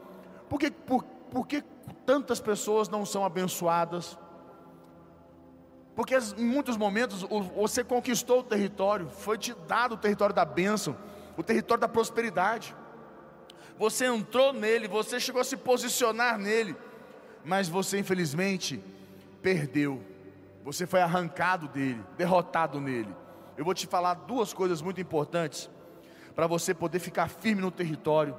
Por 0.49 0.59
que, 0.59 0.71
por, 0.71 1.05
por 1.31 1.47
que 1.47 1.63
tantas 2.05 2.41
pessoas 2.41 2.89
não 2.89 3.07
são 3.07 3.25
abençoadas? 3.25 4.19
Porque 5.95 6.15
em 6.37 6.45
muitos 6.45 6.77
momentos 6.77 7.23
você 7.55 7.83
conquistou 7.83 8.41
o 8.41 8.45
território, 8.45 9.09
foi 9.09 9.39
te 9.39 9.55
dado 9.67 9.95
o 9.95 9.97
território 9.97 10.35
da 10.35 10.45
bênção, 10.45 10.95
o 11.37 11.43
território 11.43 11.81
da 11.81 11.89
prosperidade 11.89 12.77
você 13.79 14.07
entrou 14.07 14.53
nele, 14.53 14.89
você 14.89 15.21
chegou 15.21 15.41
a 15.41 15.45
se 15.45 15.57
posicionar 15.57 16.39
nele, 16.39 16.77
mas 17.45 17.69
você 17.69 17.99
infelizmente 17.99 18.83
perdeu. 19.43 20.03
Você 20.65 20.87
foi 20.87 21.01
arrancado 21.01 21.69
dele, 21.69 22.03
derrotado 22.17 22.81
nele. 22.81 23.15
Eu 23.57 23.65
vou 23.65 23.75
te 23.75 23.87
falar 23.87 24.15
duas 24.15 24.53
coisas 24.53 24.83
muito 24.83 25.01
importantes 25.01 25.71
para 26.35 26.47
você 26.47 26.75
poder 26.75 26.99
ficar 26.99 27.29
firme 27.29 27.63
no 27.63 27.71
território, 27.71 28.37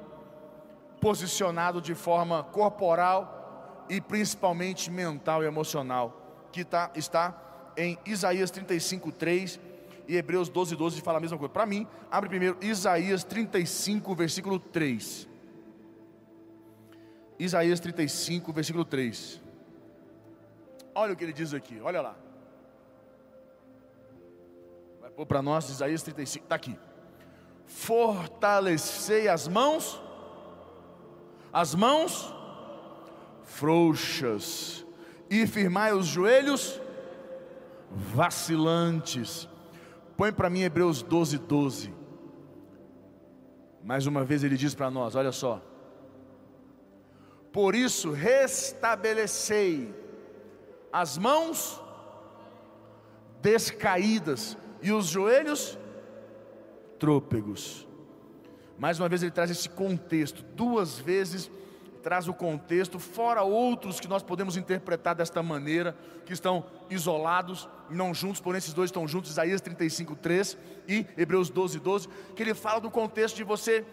posicionado 1.00 1.80
de 1.80 1.94
forma 1.94 2.44
corporal 2.44 3.86
e 3.88 4.00
principalmente 4.00 4.90
mental 4.90 5.42
e 5.42 5.46
emocional, 5.46 6.46
que 6.52 6.64
tá, 6.64 6.90
está 6.94 7.72
em 7.76 7.98
Isaías 8.04 8.50
35, 8.50 9.10
3 9.12 9.58
e 10.08 10.16
Hebreus 10.16 10.48
12, 10.48 10.74
12 10.74 11.02
fala 11.02 11.18
a 11.18 11.20
mesma 11.20 11.36
coisa. 11.36 11.52
Para 11.52 11.66
mim, 11.66 11.86
abre 12.10 12.30
primeiro 12.30 12.56
Isaías 12.62 13.22
35, 13.22 14.14
versículo 14.14 14.58
3. 14.58 15.28
Isaías 17.38 17.78
35, 17.78 18.50
versículo 18.50 18.86
3. 18.86 19.40
Olha 20.94 21.12
o 21.12 21.16
que 21.16 21.24
ele 21.24 21.32
diz 21.32 21.52
aqui, 21.52 21.78
olha 21.82 22.00
lá. 22.00 22.16
Vai 25.00 25.10
pôr 25.10 25.26
para 25.26 25.42
nós 25.42 25.68
Isaías 25.68 26.02
35, 26.02 26.44
está 26.46 26.56
aqui. 26.56 26.76
Fortalecei 27.66 29.28
as 29.28 29.46
mãos, 29.46 30.00
as 31.52 31.74
mãos 31.74 32.34
frouxas, 33.44 34.86
e 35.28 35.46
firmai 35.46 35.92
os 35.92 36.06
joelhos 36.06 36.80
vacilantes. 37.90 39.47
Põe 40.18 40.32
para 40.32 40.50
mim 40.50 40.62
Hebreus 40.62 41.00
12, 41.00 41.38
12. 41.38 41.94
Mais 43.84 44.04
uma 44.04 44.24
vez 44.24 44.42
ele 44.42 44.56
diz 44.56 44.74
para 44.74 44.90
nós: 44.90 45.14
olha 45.14 45.30
só. 45.30 45.62
Por 47.52 47.76
isso 47.76 48.10
restabelecei 48.10 49.94
as 50.92 51.16
mãos 51.16 51.80
descaídas 53.40 54.58
e 54.82 54.90
os 54.90 55.06
joelhos 55.06 55.78
trôpegos. 56.98 57.86
Mais 58.76 58.98
uma 58.98 59.08
vez 59.08 59.22
ele 59.22 59.30
traz 59.30 59.52
esse 59.52 59.68
contexto, 59.68 60.42
duas 60.42 60.98
vezes 60.98 61.48
traz 62.02 62.28
o 62.28 62.34
contexto, 62.34 62.98
fora 62.98 63.42
outros 63.42 64.00
que 64.00 64.08
nós 64.08 64.22
podemos 64.22 64.56
interpretar 64.56 65.14
desta 65.14 65.42
maneira, 65.42 65.96
que 66.24 66.32
estão 66.32 66.64
isolados, 66.88 67.68
não 67.90 68.14
juntos, 68.14 68.40
porém 68.40 68.58
esses 68.58 68.72
dois 68.72 68.88
estão 68.88 69.06
juntos, 69.06 69.30
Isaías 69.30 69.60
35, 69.60 70.16
3 70.16 70.56
e 70.86 71.06
Hebreus 71.16 71.50
12, 71.50 71.78
12, 71.78 72.08
que 72.34 72.42
ele 72.42 72.54
fala 72.54 72.80
do 72.80 72.90
contexto 72.90 73.36
de 73.36 73.44
você 73.44 73.84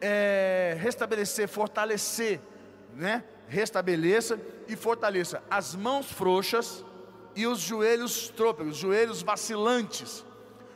é, 0.00 0.76
restabelecer, 0.78 1.48
fortalecer, 1.48 2.40
né? 2.94 3.24
Restabeleça 3.48 4.40
e 4.68 4.76
fortaleça 4.76 5.42
as 5.50 5.74
mãos 5.74 6.10
frouxas 6.10 6.84
e 7.36 7.46
os 7.46 7.58
joelhos 7.60 8.28
trôpegos, 8.28 8.76
joelhos 8.76 9.22
vacilantes. 9.22 10.24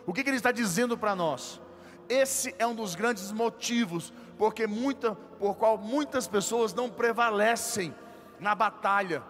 O 0.07 0.12
que, 0.12 0.23
que 0.23 0.30
ele 0.30 0.37
está 0.37 0.52
dizendo 0.52 0.97
para 0.97 1.14
nós? 1.14 1.61
Esse 2.08 2.54
é 2.58 2.66
um 2.66 2.74
dos 2.74 2.94
grandes 2.94 3.30
motivos 3.32 4.12
porque 4.38 4.66
muita, 4.66 5.14
por 5.14 5.56
qual 5.56 5.76
muitas 5.76 6.26
pessoas 6.26 6.72
não 6.72 6.88
prevalecem 6.88 7.94
na 8.38 8.54
batalha, 8.54 9.22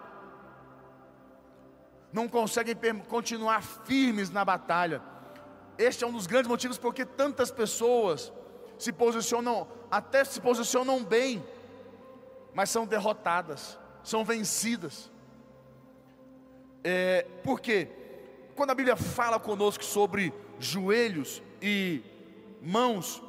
não 2.13 2.27
conseguem 2.27 2.75
continuar 3.07 3.61
firmes 3.61 4.29
na 4.29 4.45
batalha. 4.45 5.01
Este 5.77 6.03
é 6.03 6.07
um 6.07 6.11
dos 6.11 6.27
grandes 6.27 6.47
motivos 6.47 6.77
porque 6.77 7.05
tantas 7.05 7.51
pessoas 7.51 8.31
se 8.77 8.93
posicionam, 8.93 9.67
até 9.89 10.23
se 10.23 10.39
posicionam 10.39 11.03
bem, 11.03 11.43
mas 12.53 12.69
são 12.69 12.85
derrotadas, 12.85 13.77
são 14.03 14.23
vencidas. 14.23 15.11
É, 16.83 17.25
por 17.43 17.59
quê? 17.59 17.89
Quando 18.55 18.71
a 18.71 18.75
Bíblia 18.75 18.95
fala 18.95 19.39
conosco 19.39 19.83
sobre 19.83 20.33
joelhos 20.59 21.41
e 21.61 22.03
mãos, 22.61 23.21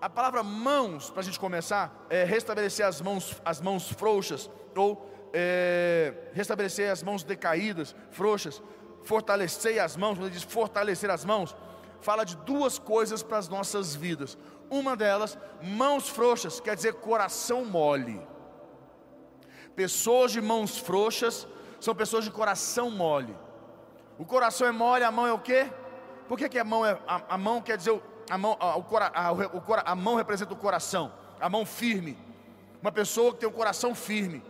a 0.00 0.08
palavra 0.08 0.42
mãos, 0.42 1.10
para 1.10 1.20
a 1.20 1.24
gente 1.24 1.38
começar, 1.38 2.06
é 2.10 2.24
restabelecer 2.24 2.86
as 2.86 3.00
mãos, 3.00 3.40
as 3.44 3.60
mãos 3.60 3.90
frouxas, 3.90 4.50
ou 4.74 5.10
é, 5.32 6.14
restabelecer 6.32 6.90
as 6.90 7.02
mãos 7.02 7.22
decaídas, 7.22 7.94
frouxas, 8.10 8.62
fortalecer 9.02 9.82
as 9.82 9.96
mãos, 9.96 10.18
quando 10.18 10.26
ele 10.26 10.34
diz 10.34 10.42
fortalecer 10.42 11.10
as 11.10 11.24
mãos, 11.24 11.56
fala 12.00 12.24
de 12.24 12.36
duas 12.38 12.78
coisas 12.78 13.22
para 13.22 13.38
as 13.38 13.48
nossas 13.48 13.94
vidas. 13.94 14.36
Uma 14.68 14.96
delas, 14.96 15.38
mãos 15.62 16.08
frouxas, 16.08 16.60
quer 16.60 16.74
dizer 16.74 16.94
coração 16.94 17.64
mole. 17.64 18.20
Pessoas 19.74 20.32
de 20.32 20.40
mãos 20.40 20.78
frouxas 20.78 21.46
são 21.80 21.94
pessoas 21.94 22.24
de 22.24 22.30
coração 22.30 22.90
mole. 22.90 23.36
O 24.18 24.24
coração 24.24 24.66
é 24.66 24.72
mole, 24.72 25.04
a 25.04 25.12
mão 25.12 25.26
é 25.26 25.32
o 25.32 25.38
quê? 25.38 25.70
Por 26.26 26.36
que, 26.38 26.48
que 26.48 26.58
a 26.58 26.64
mão 26.64 26.84
é 26.84 26.98
a, 27.06 27.34
a 27.34 27.38
mão 27.38 27.60
quer 27.60 27.76
dizer 27.76 28.00
a 28.28 28.38
mão, 28.38 28.56
a, 28.58 28.76
o, 28.76 28.84
a, 29.84 29.94
mão 29.94 30.16
representa 30.16 30.52
o 30.52 30.56
coração, 30.56 31.12
a 31.40 31.48
mão 31.48 31.64
firme. 31.64 32.16
Uma 32.82 32.92
pessoa 32.92 33.32
que 33.32 33.40
tem 33.40 33.48
o 33.48 33.52
coração 33.52 33.94
firme. 33.94 34.42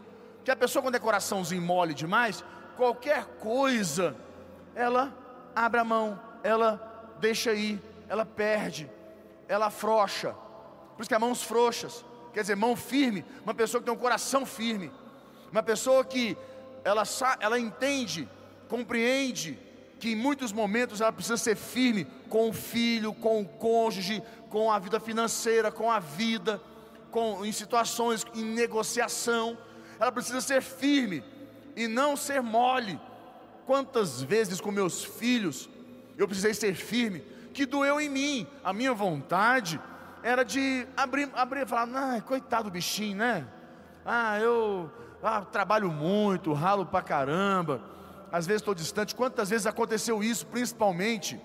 Que 0.45 0.51
a 0.51 0.57
pessoa 0.57 0.83
quando 0.83 0.95
é 0.95 0.99
coraçãozinho 0.99 1.61
mole 1.61 1.93
demais, 1.93 2.45
qualquer 2.77 3.25
coisa, 3.41 4.17
ela 4.75 5.13
abre 5.55 5.81
a 5.81 5.85
mão, 5.85 6.21
ela 6.43 7.15
deixa 7.19 7.53
ir, 7.53 7.81
ela 8.09 8.25
perde, 8.25 8.91
ela 9.49 9.67
afrouxa. 9.67 10.35
Por 10.95 11.03
isso 11.03 11.09
que 11.09 11.15
é 11.15 11.19
mãos 11.19 11.43
frouxas, 11.43 12.05
quer 12.33 12.43
dizer, 12.43 12.57
mão 12.57 12.77
firme, 12.77 13.25
uma 13.43 13.55
pessoa 13.55 13.81
que 13.81 13.87
tem 13.87 13.95
um 13.95 13.99
coração 13.99 14.47
firme, 14.47 14.93
uma 15.51 15.63
pessoa 15.63 16.05
que 16.05 16.37
ela, 16.85 17.03
ela 17.41 17.59
entende, 17.59 18.29
compreende 18.69 19.59
que 19.99 20.13
em 20.13 20.17
muitos 20.17 20.53
momentos 20.53 21.01
ela 21.01 21.13
precisa 21.13 21.37
ser 21.37 21.57
firme 21.57 22.07
com 22.29 22.51
o 22.51 22.53
filho, 22.53 23.15
com 23.15 23.41
o 23.41 23.47
cônjuge, 23.47 24.23
com 24.51 24.71
a 24.71 24.79
vida 24.79 25.01
financeira, 25.01 25.71
com 25.71 25.91
a 25.91 25.99
vida, 25.99 26.61
com 27.11 27.45
em 27.45 27.53
situações 27.53 28.27
em 28.35 28.45
negociação, 28.45 29.57
ela 29.99 30.13
precisa 30.13 30.41
ser 30.41 30.61
firme 30.61 31.25
e 31.75 31.89
não 31.89 32.17
ser 32.17 32.43
mole. 32.43 33.01
Quantas 33.65 34.23
vezes 34.23 34.61
com 34.61 34.71
meus 34.71 35.03
filhos 35.03 35.69
eu 36.17 36.27
precisei 36.27 36.55
ser 36.55 36.75
firme, 36.75 37.21
que 37.53 37.67
doeu 37.67 38.01
em 38.01 38.09
mim, 38.09 38.47
a 38.63 38.73
minha 38.73 38.93
vontade 38.93 39.81
era 40.23 40.45
de 40.45 40.87
abrir, 40.97 41.31
abrir 41.35 41.67
falar, 41.67 42.17
ah, 42.17 42.21
coitado 42.21 42.65
do 42.65 42.73
bichinho, 42.73 43.17
né? 43.17 43.47
Ah, 44.05 44.39
eu 44.39 44.91
ah, 45.23 45.41
trabalho 45.41 45.91
muito, 45.91 46.53
ralo 46.53 46.85
pra 46.87 47.03
caramba 47.03 47.81
às 48.37 48.47
vezes 48.47 48.61
estou 48.61 48.75
distante. 48.75 49.15
Quantas 49.15 49.49
vezes 49.49 49.67
aconteceu 49.67 50.23
isso, 50.23 50.47
principalmente 50.47 51.41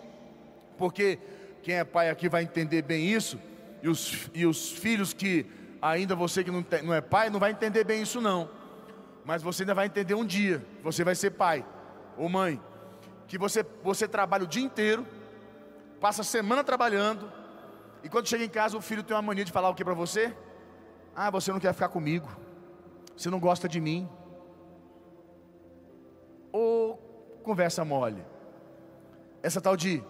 porque 0.77 1.19
quem 1.63 1.75
é 1.75 1.85
pai 1.85 2.09
aqui 2.09 2.27
vai 2.27 2.43
entender 2.43 2.81
bem 2.81 3.05
isso, 3.07 3.39
e 3.81 3.87
os, 3.87 4.29
e 4.33 4.45
os 4.45 4.71
filhos 4.71 5.13
que 5.13 5.45
ainda 5.81 6.15
você 6.15 6.43
que 6.43 6.51
não, 6.51 6.65
não 6.83 6.93
é 6.93 6.99
pai, 6.99 7.29
não 7.29 7.39
vai 7.39 7.51
entender 7.51 7.85
bem 7.85 8.01
isso 8.01 8.19
não. 8.19 8.49
Mas 9.23 9.41
você 9.41 9.63
ainda 9.63 9.73
vai 9.73 9.85
entender 9.85 10.15
um 10.15 10.25
dia, 10.25 10.65
você 10.83 11.03
vai 11.03 11.15
ser 11.15 11.31
pai 11.31 11.65
ou 12.17 12.27
mãe, 12.27 12.59
que 13.25 13.37
você, 13.37 13.65
você 13.81 14.05
trabalha 14.05 14.43
o 14.43 14.47
dia 14.47 14.63
inteiro, 14.63 15.07
passa 16.01 16.21
a 16.21 16.25
semana 16.25 16.61
trabalhando, 16.61 17.31
e 18.03 18.09
quando 18.09 18.27
chega 18.27 18.43
em 18.43 18.49
casa 18.49 18.75
o 18.75 18.81
filho 18.81 19.01
tem 19.01 19.15
uma 19.15 19.21
mania 19.21 19.45
de 19.45 19.51
falar 19.51 19.69
o 19.69 19.75
que 19.75 19.85
para 19.85 19.93
você? 19.93 20.35
Ah, 21.15 21.29
você 21.29 21.53
não 21.53 21.59
quer 21.59 21.73
ficar 21.73 21.87
comigo, 21.87 22.27
você 23.15 23.29
não 23.29 23.39
gosta 23.39 23.69
de 23.69 23.79
mim, 23.79 24.09
ou 26.51 26.97
conversa 27.43 27.83
mole? 27.85 28.23
Essa 29.41 29.59
tal 29.59 29.75
de, 29.75 30.03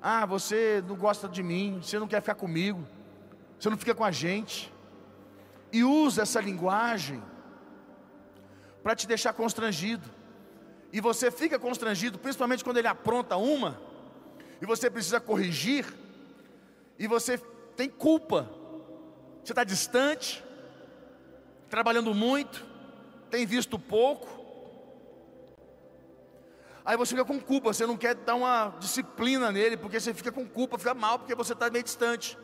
ah, 0.00 0.26
você 0.26 0.82
não 0.86 0.96
gosta 0.96 1.28
de 1.28 1.42
mim, 1.42 1.80
você 1.82 1.98
não 1.98 2.06
quer 2.06 2.20
ficar 2.20 2.34
comigo, 2.34 2.86
você 3.58 3.70
não 3.70 3.76
fica 3.76 3.94
com 3.94 4.04
a 4.04 4.10
gente, 4.10 4.72
e 5.72 5.82
usa 5.82 6.22
essa 6.22 6.40
linguagem 6.40 7.22
para 8.82 8.94
te 8.94 9.06
deixar 9.06 9.32
constrangido, 9.32 10.08
e 10.92 11.00
você 11.00 11.30
fica 11.30 11.58
constrangido, 11.58 12.18
principalmente 12.18 12.62
quando 12.62 12.76
ele 12.76 12.86
apronta 12.86 13.36
uma, 13.36 13.80
e 14.60 14.66
você 14.66 14.90
precisa 14.90 15.18
corrigir, 15.20 15.86
e 16.98 17.06
você 17.06 17.38
tem 17.76 17.88
culpa, 17.88 18.48
você 19.42 19.52
está 19.52 19.64
distante, 19.64 20.44
trabalhando 21.68 22.14
muito, 22.14 22.64
tem 23.30 23.44
visto 23.44 23.78
pouco, 23.78 24.43
Aí 26.84 26.98
você 26.98 27.10
fica 27.10 27.24
com 27.24 27.40
culpa, 27.40 27.72
você 27.72 27.86
não 27.86 27.96
quer 27.96 28.14
dar 28.14 28.34
uma 28.34 28.74
disciplina 28.78 29.50
nele, 29.50 29.76
porque 29.76 29.98
você 29.98 30.12
fica 30.12 30.30
com 30.30 30.46
culpa, 30.46 30.76
fica 30.76 30.92
mal, 30.92 31.18
porque 31.18 31.34
você 31.34 31.54
está 31.54 31.70
meio 31.70 31.82
distante. 31.82 32.36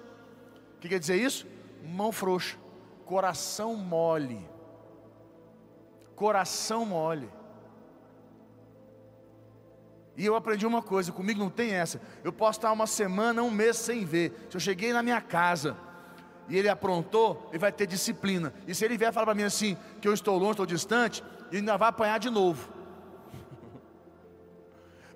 O 0.76 0.80
que 0.80 0.88
quer 0.88 0.98
dizer 0.98 1.16
isso? 1.16 1.46
Mão 1.84 2.10
frouxa, 2.10 2.56
coração 3.04 3.76
mole. 3.76 4.48
Coração 6.16 6.86
mole. 6.86 7.30
E 10.16 10.24
eu 10.24 10.34
aprendi 10.34 10.66
uma 10.66 10.82
coisa, 10.82 11.12
comigo 11.12 11.38
não 11.38 11.50
tem 11.50 11.72
essa. 11.72 12.00
Eu 12.24 12.32
posso 12.32 12.58
estar 12.58 12.72
uma 12.72 12.86
semana, 12.86 13.42
um 13.42 13.50
mês 13.50 13.76
sem 13.76 14.06
ver. 14.06 14.46
Se 14.48 14.56
eu 14.56 14.60
cheguei 14.60 14.92
na 14.92 15.02
minha 15.02 15.20
casa 15.20 15.76
e 16.48 16.56
ele 16.56 16.68
aprontou, 16.68 17.46
ele 17.50 17.58
vai 17.58 17.72
ter 17.72 17.86
disciplina. 17.86 18.54
E 18.66 18.74
se 18.74 18.86
ele 18.86 18.96
vier 18.96 19.12
falar 19.12 19.26
para 19.26 19.34
mim 19.34 19.42
assim, 19.42 19.76
que 20.00 20.08
eu 20.08 20.14
estou 20.14 20.38
longe, 20.38 20.52
estou 20.52 20.66
distante, 20.66 21.22
ele 21.48 21.58
ainda 21.58 21.76
vai 21.76 21.90
apanhar 21.90 22.18
de 22.18 22.30
novo 22.30 22.79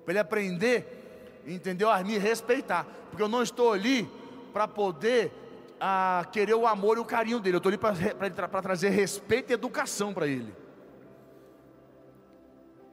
para 0.05 0.11
ele 0.13 0.19
aprender, 0.19 1.41
entendeu? 1.47 1.89
A 1.89 2.03
me 2.03 2.17
respeitar, 2.17 2.85
porque 3.09 3.23
eu 3.23 3.27
não 3.27 3.41
estou 3.41 3.73
ali 3.73 4.07
para 4.53 4.67
poder 4.67 5.31
a, 5.79 6.19
ah, 6.19 6.25
querer 6.25 6.53
o 6.53 6.67
amor 6.67 6.97
e 6.97 6.99
o 6.99 7.05
carinho 7.05 7.39
dele, 7.39 7.55
eu 7.55 7.57
estou 7.57 7.69
ali 7.69 7.77
para 7.77 8.61
trazer 8.61 8.89
respeito 8.89 9.49
e 9.51 9.53
educação 9.53 10.13
para 10.13 10.27
ele. 10.27 10.53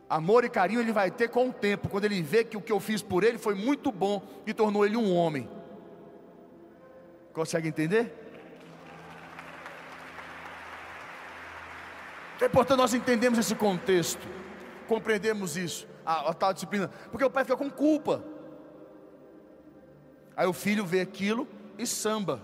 Amor 0.09 0.44
e 0.44 0.48
carinho 0.48 0.81
ele 0.81 0.92
vai 0.92 1.11
ter 1.11 1.29
com 1.29 1.51
o 1.51 1.53
tempo, 1.53 1.88
quando 1.88 2.07
ele 2.07 2.20
vê 2.22 2.44
que 2.44 2.57
o 2.57 2.61
que 2.61 2.72
eu 2.72 2.81
fiz 2.81 3.03
por 3.03 3.22
ele 3.22 3.38
foi 3.38 3.55
muito 3.55 3.92
bom 3.92 4.22
e 4.46 4.55
tornou 4.55 4.85
ele 4.85 4.96
um 4.96 5.14
homem. 5.14 5.48
Consegue 7.33 7.68
entender? 7.68 8.20
É 12.40 12.46
importante 12.46 12.79
nós 12.79 12.92
entendermos 12.92 13.38
esse 13.38 13.55
contexto, 13.55 14.27
compreendemos 14.88 15.57
isso 15.57 15.91
a, 16.04 16.30
a 16.30 16.34
tal 16.34 16.52
disciplina? 16.52 16.90
Porque 17.10 17.24
o 17.24 17.30
pai 17.30 17.44
fica 17.44 17.56
com 17.56 17.70
culpa. 17.70 18.22
Aí 20.36 20.46
o 20.46 20.52
filho 20.52 20.84
vê 20.84 21.00
aquilo 21.00 21.46
e 21.78 21.86
samba. 21.86 22.40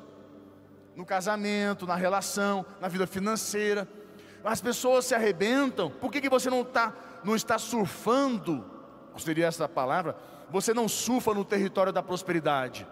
No 0.94 1.04
casamento, 1.04 1.86
na 1.86 1.94
relação, 1.94 2.64
na 2.80 2.88
vida 2.88 3.06
financeira. 3.06 3.88
As 4.44 4.60
pessoas 4.60 5.04
se 5.04 5.14
arrebentam. 5.14 5.90
Por 5.90 6.10
que, 6.10 6.20
que 6.20 6.28
você 6.28 6.50
não, 6.50 6.64
tá, 6.64 6.92
não 7.24 7.34
está 7.34 7.58
surfando? 7.58 8.64
Seria 9.16 9.46
essa 9.46 9.68
palavra? 9.68 10.16
Você 10.50 10.72
não 10.72 10.88
surfa 10.88 11.34
no 11.34 11.44
território 11.44 11.92
da 11.92 12.02
prosperidade. 12.02 12.86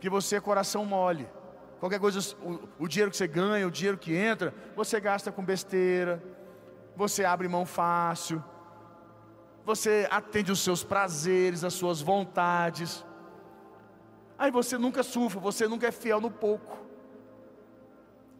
Que 0.00 0.10
você 0.10 0.36
é 0.36 0.40
coração 0.40 0.84
mole. 0.84 1.28
Qualquer 1.80 2.00
coisa, 2.00 2.18
o, 2.42 2.84
o 2.84 2.88
dinheiro 2.88 3.10
que 3.10 3.16
você 3.16 3.28
ganha, 3.28 3.66
o 3.66 3.70
dinheiro 3.70 3.96
que 3.96 4.14
entra, 4.14 4.52
você 4.74 4.98
gasta 4.98 5.30
com 5.30 5.44
besteira. 5.44 6.22
Você 6.96 7.24
abre 7.24 7.46
mão 7.46 7.64
fácil 7.64 8.42
você 9.68 10.08
atende 10.10 10.50
os 10.50 10.60
seus 10.60 10.82
prazeres, 10.82 11.62
as 11.62 11.74
suas 11.74 12.00
vontades. 12.00 13.04
Aí 14.38 14.50
você 14.50 14.78
nunca 14.78 15.02
surfa, 15.02 15.38
você 15.38 15.68
nunca 15.68 15.86
é 15.86 15.92
fiel 15.92 16.22
no 16.22 16.30
pouco. 16.30 16.78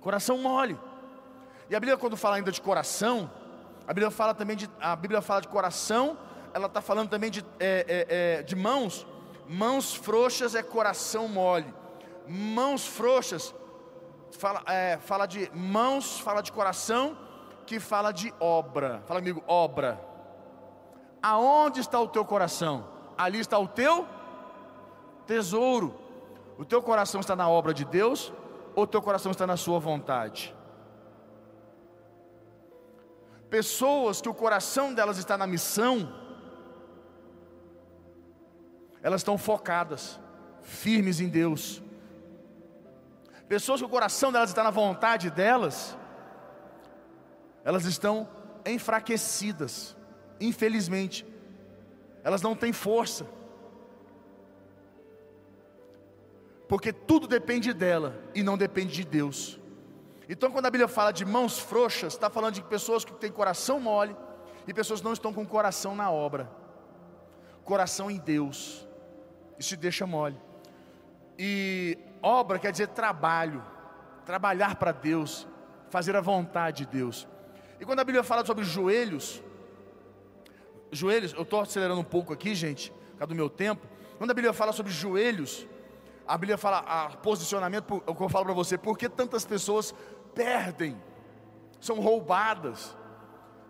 Coração 0.00 0.38
mole. 0.38 0.80
E 1.68 1.76
a 1.76 1.80
Bíblia, 1.80 1.98
quando 1.98 2.16
fala 2.16 2.36
ainda 2.36 2.50
de 2.50 2.62
coração, 2.62 3.30
a 3.86 3.92
Bíblia 3.92 4.10
fala 4.10 4.32
também 4.32 4.56
de, 4.56 4.70
a 4.80 4.96
Bíblia 4.96 5.20
fala 5.20 5.42
de 5.42 5.48
coração, 5.48 6.16
ela 6.54 6.66
está 6.66 6.80
falando 6.80 7.10
também 7.10 7.30
de, 7.30 7.44
é, 7.60 7.84
é, 7.86 8.38
é, 8.38 8.42
de 8.42 8.56
mãos. 8.56 9.06
Mãos 9.46 9.94
frouxas 9.94 10.54
é 10.54 10.62
coração 10.62 11.28
mole. 11.28 11.74
Mãos 12.26 12.86
frouxas 12.86 13.54
fala, 14.30 14.62
é, 14.66 14.96
fala 14.96 15.26
de 15.26 15.50
mãos, 15.52 16.18
fala 16.20 16.40
de 16.40 16.50
coração, 16.50 17.18
que 17.66 17.78
fala 17.78 18.12
de 18.12 18.32
obra. 18.40 19.02
Fala 19.04 19.20
comigo, 19.20 19.44
obra. 19.46 20.08
Aonde 21.22 21.80
está 21.80 22.00
o 22.00 22.08
teu 22.08 22.24
coração? 22.24 22.86
Ali 23.16 23.40
está 23.40 23.58
o 23.58 23.66
teu 23.66 24.06
tesouro. 25.26 25.94
O 26.56 26.64
teu 26.64 26.82
coração 26.82 27.20
está 27.20 27.34
na 27.36 27.48
obra 27.48 27.74
de 27.74 27.84
Deus 27.84 28.32
ou 28.74 28.84
o 28.84 28.86
teu 28.86 29.02
coração 29.02 29.32
está 29.32 29.46
na 29.46 29.56
sua 29.56 29.78
vontade? 29.78 30.54
Pessoas 33.50 34.20
que 34.20 34.28
o 34.28 34.34
coração 34.34 34.94
delas 34.94 35.18
está 35.18 35.36
na 35.36 35.46
missão, 35.46 36.12
elas 39.02 39.20
estão 39.20 39.38
focadas, 39.38 40.20
firmes 40.62 41.20
em 41.20 41.28
Deus. 41.28 41.82
Pessoas 43.48 43.80
que 43.80 43.86
o 43.86 43.88
coração 43.88 44.30
delas 44.30 44.50
está 44.50 44.62
na 44.62 44.70
vontade 44.70 45.30
delas, 45.30 45.96
elas 47.64 47.84
estão 47.84 48.28
enfraquecidas 48.66 49.96
infelizmente, 50.40 51.26
elas 52.22 52.42
não 52.42 52.54
têm 52.54 52.72
força, 52.72 53.26
porque 56.68 56.92
tudo 56.92 57.26
depende 57.26 57.72
dela 57.72 58.20
e 58.34 58.42
não 58.42 58.58
depende 58.58 58.92
de 58.92 59.04
Deus. 59.04 59.58
Então, 60.28 60.50
quando 60.50 60.66
a 60.66 60.70
Bíblia 60.70 60.86
fala 60.86 61.10
de 61.10 61.24
mãos 61.24 61.58
frouxas, 61.58 62.12
está 62.12 62.28
falando 62.28 62.54
de 62.54 62.62
pessoas 62.62 63.04
que 63.04 63.12
têm 63.12 63.32
coração 63.32 63.80
mole 63.80 64.14
e 64.66 64.74
pessoas 64.74 65.00
que 65.00 65.06
não 65.06 65.14
estão 65.14 65.32
com 65.32 65.46
coração 65.46 65.96
na 65.96 66.10
obra, 66.10 66.50
coração 67.64 68.10
em 68.10 68.18
Deus, 68.18 68.86
isso 69.58 69.74
deixa 69.76 70.06
mole. 70.06 70.38
E 71.38 71.96
obra 72.22 72.58
quer 72.58 72.72
dizer 72.72 72.88
trabalho, 72.88 73.64
trabalhar 74.26 74.76
para 74.76 74.92
Deus, 74.92 75.48
fazer 75.88 76.14
a 76.14 76.20
vontade 76.20 76.84
de 76.84 76.98
Deus. 76.98 77.26
E 77.80 77.84
quando 77.86 78.00
a 78.00 78.04
Bíblia 78.04 78.22
fala 78.22 78.44
sobre 78.44 78.64
joelhos, 78.64 79.42
joelhos, 80.90 81.32
eu 81.32 81.42
estou 81.42 81.60
acelerando 81.60 82.00
um 82.00 82.04
pouco 82.04 82.32
aqui, 82.32 82.54
gente, 82.54 82.90
por 82.90 83.18
causa 83.18 83.28
do 83.28 83.34
meu 83.34 83.50
tempo. 83.50 83.86
Quando 84.16 84.30
a 84.30 84.34
Bíblia 84.34 84.52
fala 84.52 84.72
sobre 84.72 84.92
joelhos, 84.92 85.66
a 86.26 86.36
Bíblia 86.36 86.58
fala 86.58 86.78
a 86.78 87.16
posicionamento, 87.16 88.02
o 88.06 88.14
que 88.14 88.22
eu 88.22 88.28
falo 88.28 88.44
para 88.44 88.54
você, 88.54 88.76
por 88.76 88.98
que 88.98 89.08
tantas 89.08 89.44
pessoas 89.44 89.94
perdem, 90.34 90.96
são 91.80 92.00
roubadas 92.00 92.96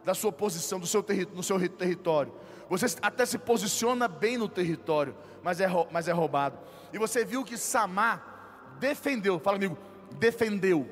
da 0.05 0.15
sua 0.15 0.33
posição, 0.33 0.81
do 0.81 0.87
seu 0.87 1.05
no 1.35 1.43
seu 1.43 1.69
território. 1.69 2.33
Você 2.69 2.87
até 3.01 3.25
se 3.25 3.39
posiciona 3.39 4.09
bem 4.09 4.37
no 4.37 4.49
território, 4.49 5.15
mas 5.43 5.61
é, 5.61 5.67
mas 5.91 6.09
é 6.09 6.13
roubado. 6.13 6.59
E 6.93 6.99
você 6.99 7.25
viu 7.25 7.45
que 7.45 7.57
Samar 7.57 8.77
defendeu, 8.79 9.39
fala 9.39 9.57
amigo, 9.57 9.77
defendeu. 10.19 10.89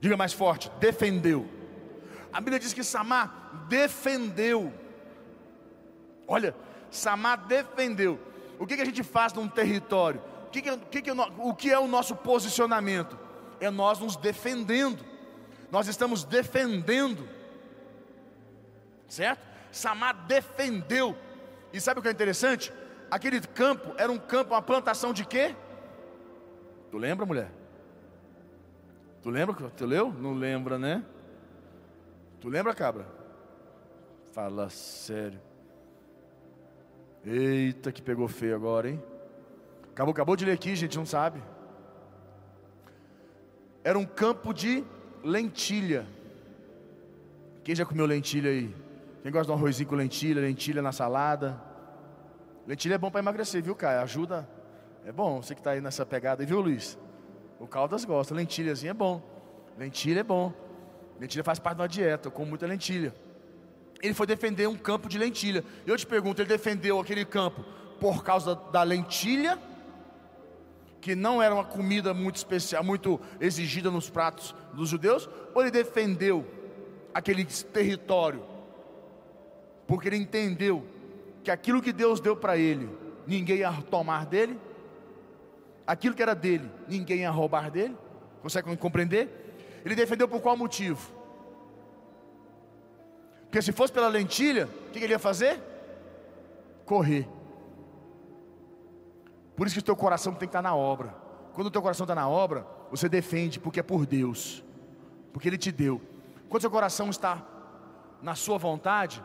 Diga 0.00 0.16
mais 0.16 0.32
forte, 0.32 0.70
defendeu. 0.78 1.46
A 2.32 2.40
Bíblia 2.40 2.58
diz 2.58 2.72
que 2.72 2.84
Samar 2.84 3.66
defendeu. 3.68 4.72
Olha, 6.26 6.54
Samar 6.90 7.46
defendeu. 7.46 8.20
O 8.58 8.66
que, 8.66 8.76
que 8.76 8.82
a 8.82 8.86
gente 8.86 9.02
faz 9.02 9.32
num 9.32 9.48
território? 9.48 10.20
O 10.46 10.50
que, 10.50 10.62
que, 10.62 11.02
que, 11.02 11.10
o 11.38 11.54
que 11.54 11.70
é 11.70 11.78
o 11.78 11.86
nosso 11.86 12.16
posicionamento? 12.16 13.18
É 13.60 13.70
nós 13.70 13.98
nos 13.98 14.16
defendendo. 14.16 15.04
Nós 15.70 15.88
estamos 15.88 16.24
defendendo. 16.24 17.28
Certo? 19.08 19.46
Samar 19.70 20.26
defendeu. 20.26 21.16
E 21.72 21.80
sabe 21.80 22.00
o 22.00 22.02
que 22.02 22.08
é 22.08 22.12
interessante? 22.12 22.72
Aquele 23.10 23.40
campo 23.40 23.94
era 23.98 24.10
um 24.10 24.18
campo, 24.18 24.54
uma 24.54 24.62
plantação 24.62 25.12
de 25.12 25.24
quê? 25.24 25.54
Tu 26.90 26.98
lembra, 26.98 27.26
mulher? 27.26 27.50
Tu 29.22 29.30
lembra? 29.30 29.54
Tu 29.70 29.84
leu? 29.84 30.12
Não 30.12 30.32
lembra, 30.32 30.78
né? 30.78 31.04
Tu 32.46 32.50
lembra, 32.50 32.72
cabra? 32.72 33.04
Fala 34.30 34.70
sério. 34.70 35.40
Eita, 37.24 37.90
que 37.90 38.00
pegou 38.00 38.28
feio 38.28 38.54
agora, 38.54 38.88
hein? 38.88 39.02
Acabou, 39.90 40.12
acabou 40.12 40.36
de 40.36 40.44
ler 40.44 40.52
aqui, 40.52 40.76
gente, 40.76 40.96
não 40.96 41.04
sabe. 41.04 41.42
Era 43.82 43.98
um 43.98 44.06
campo 44.06 44.54
de 44.54 44.84
lentilha. 45.24 46.06
Quem 47.64 47.74
já 47.74 47.84
comeu 47.84 48.06
lentilha 48.06 48.48
aí? 48.48 48.72
Quem 49.24 49.32
gosta 49.32 49.46
de 49.46 49.50
um 49.50 49.60
arrozinho 49.60 49.88
com 49.88 49.96
lentilha, 49.96 50.40
lentilha 50.40 50.80
na 50.80 50.92
salada? 50.92 51.60
Lentilha 52.64 52.94
é 52.94 52.98
bom 52.98 53.10
para 53.10 53.22
emagrecer, 53.22 53.60
viu, 53.60 53.74
Caio? 53.74 54.02
Ajuda. 54.02 54.48
É 55.04 55.10
bom, 55.10 55.42
você 55.42 55.52
que 55.52 55.60
está 55.60 55.72
aí 55.72 55.80
nessa 55.80 56.06
pegada, 56.06 56.46
viu, 56.46 56.60
Luiz? 56.60 56.96
O 57.58 57.66
Caldas 57.66 58.04
gosta, 58.04 58.32
lentilhazinha 58.32 58.92
é 58.92 58.94
bom. 58.94 59.20
Lentilha 59.76 60.20
é 60.20 60.22
bom. 60.22 60.65
Lentilha 61.20 61.44
faz 61.44 61.58
parte 61.58 61.78
da 61.78 61.86
dieta, 61.86 62.28
eu 62.28 62.32
como 62.32 62.48
muita 62.48 62.66
lentilha. 62.66 63.14
Ele 64.02 64.14
foi 64.14 64.26
defender 64.26 64.68
um 64.68 64.76
campo 64.76 65.08
de 65.08 65.18
lentilha. 65.18 65.64
Eu 65.86 65.96
te 65.96 66.06
pergunto, 66.06 66.42
ele 66.42 66.48
defendeu 66.48 67.00
aquele 67.00 67.24
campo 67.24 67.64
por 67.98 68.22
causa 68.22 68.54
da 68.54 68.82
lentilha, 68.82 69.58
que 71.00 71.14
não 71.14 71.42
era 71.42 71.54
uma 71.54 71.64
comida 71.64 72.12
muito 72.12 72.36
especial, 72.36 72.84
muito 72.84 73.20
exigida 73.40 73.90
nos 73.90 74.10
pratos 74.10 74.54
dos 74.74 74.88
judeus, 74.88 75.28
ou 75.54 75.62
ele 75.62 75.70
defendeu 75.70 76.44
aquele 77.14 77.44
território 77.44 78.56
porque 79.86 80.08
ele 80.08 80.16
entendeu 80.16 80.84
que 81.44 81.50
aquilo 81.50 81.80
que 81.80 81.92
Deus 81.92 82.20
deu 82.20 82.36
para 82.36 82.56
ele, 82.56 82.88
ninguém 83.26 83.58
ia 83.58 83.72
tomar 83.72 84.26
dele, 84.26 84.58
aquilo 85.86 86.14
que 86.14 86.22
era 86.22 86.34
dele, 86.34 86.68
ninguém 86.88 87.20
ia 87.20 87.30
roubar 87.30 87.70
dele. 87.70 87.96
Consegue 88.42 88.76
compreender? 88.76 89.45
Ele 89.86 89.94
defendeu 89.94 90.26
por 90.26 90.40
qual 90.40 90.56
motivo? 90.56 91.12
Porque 93.44 93.62
se 93.62 93.70
fosse 93.70 93.92
pela 93.92 94.08
lentilha, 94.08 94.68
o 94.88 94.90
que 94.90 94.98
ele 94.98 95.12
ia 95.12 95.18
fazer? 95.18 95.62
Correr. 96.84 97.28
Por 99.54 99.64
isso 99.64 99.76
que 99.76 99.80
o 99.80 99.84
teu 99.84 99.94
coração 99.94 100.32
tem 100.32 100.40
que 100.40 100.46
estar 100.46 100.60
na 100.60 100.74
obra. 100.74 101.14
Quando 101.54 101.68
o 101.68 101.70
teu 101.70 101.80
coração 101.80 102.02
está 102.02 102.16
na 102.16 102.28
obra, 102.28 102.66
você 102.90 103.08
defende 103.08 103.60
porque 103.60 103.78
é 103.78 103.82
por 103.84 104.04
Deus, 104.04 104.64
porque 105.32 105.48
Ele 105.48 105.56
te 105.56 105.70
deu. 105.70 106.02
Quando 106.48 106.58
o 106.58 106.62
seu 106.62 106.70
coração 106.70 107.08
está 107.08 107.46
na 108.20 108.34
sua 108.34 108.58
vontade, 108.58 109.22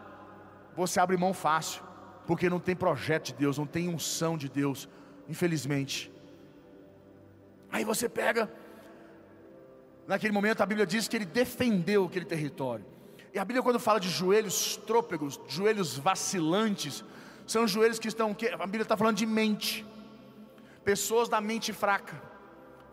você 0.76 1.00
abre 1.00 1.18
mão 1.18 1.34
fácil, 1.34 1.82
porque 2.28 2.52
não 2.52 2.60
tem 2.60 2.76
projeto 2.76 3.26
de 3.26 3.34
Deus, 3.34 3.58
não 3.58 3.66
tem 3.66 3.90
unção 3.90 4.38
de 4.38 4.48
Deus, 4.48 4.88
infelizmente. 5.28 6.12
Aí 7.72 7.84
você 7.84 8.08
pega 8.08 8.48
Naquele 10.08 10.34
momento 10.34 10.62
a 10.62 10.66
Bíblia 10.66 10.86
diz 10.86 11.08
que 11.08 11.16
ele 11.16 11.26
defendeu 11.26 12.06
aquele 12.06 12.26
território. 12.26 12.86
E 13.34 13.40
a 13.40 13.46
Bíblia, 13.46 13.64
quando 13.64 13.80
fala 13.80 14.00
de 14.00 14.10
joelhos 14.10 14.76
trôpegos, 14.76 15.40
joelhos 15.48 15.98
vacilantes, 15.98 17.04
são 17.48 17.68
joelhos 17.68 18.00
que 18.00 18.08
estão. 18.08 18.36
A 18.60 18.66
Bíblia 18.66 18.82
está 18.82 18.98
falando 18.98 19.18
de 19.18 19.26
mente. 19.26 19.86
Pessoas 20.84 21.30
da 21.30 21.40
mente 21.40 21.72
fraca. 21.72 22.22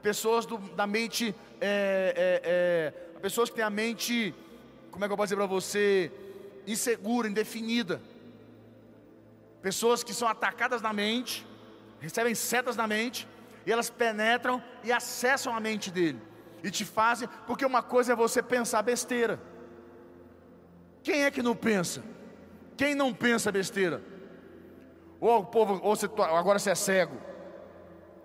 Pessoas 0.02 0.46
do, 0.46 0.58
da 0.58 0.86
mente. 0.86 1.34
É, 1.60 2.92
é, 2.94 3.14
é, 3.16 3.20
pessoas 3.20 3.50
que 3.50 3.56
têm 3.56 3.64
a 3.64 3.70
mente. 3.70 4.34
Como 4.90 5.04
é 5.04 5.08
que 5.08 5.12
eu 5.12 5.16
posso 5.16 5.26
dizer 5.26 5.36
para 5.36 5.46
você? 5.46 6.12
Insegura, 6.66 7.28
indefinida. 7.28 8.00
Pessoas 9.60 10.04
que 10.04 10.14
são 10.14 10.28
atacadas 10.28 10.80
na 10.80 10.92
mente, 10.92 11.44
recebem 12.00 12.32
setas 12.34 12.76
na 12.76 12.86
mente, 12.86 13.26
e 13.66 13.72
elas 13.72 13.90
penetram 13.90 14.62
e 14.84 14.92
acessam 14.92 15.52
a 15.52 15.58
mente 15.58 15.90
dele 15.90 16.20
e 16.62 16.70
te 16.70 16.84
fazem, 16.84 17.28
porque 17.46 17.64
uma 17.64 17.82
coisa 17.82 18.12
é 18.12 18.16
você 18.16 18.42
pensar 18.42 18.82
besteira. 18.82 19.40
Quem 21.02 21.24
é 21.24 21.30
que 21.30 21.42
não 21.42 21.54
pensa? 21.54 22.02
Quem 22.76 22.94
não 22.94 23.12
pensa 23.12 23.50
besteira? 23.50 24.02
Ou 25.20 25.40
o 25.40 25.44
povo, 25.44 25.80
ou 25.82 25.96
você, 25.96 26.06
agora 26.06 26.58
você 26.58 26.70
é 26.70 26.74
cego, 26.74 27.16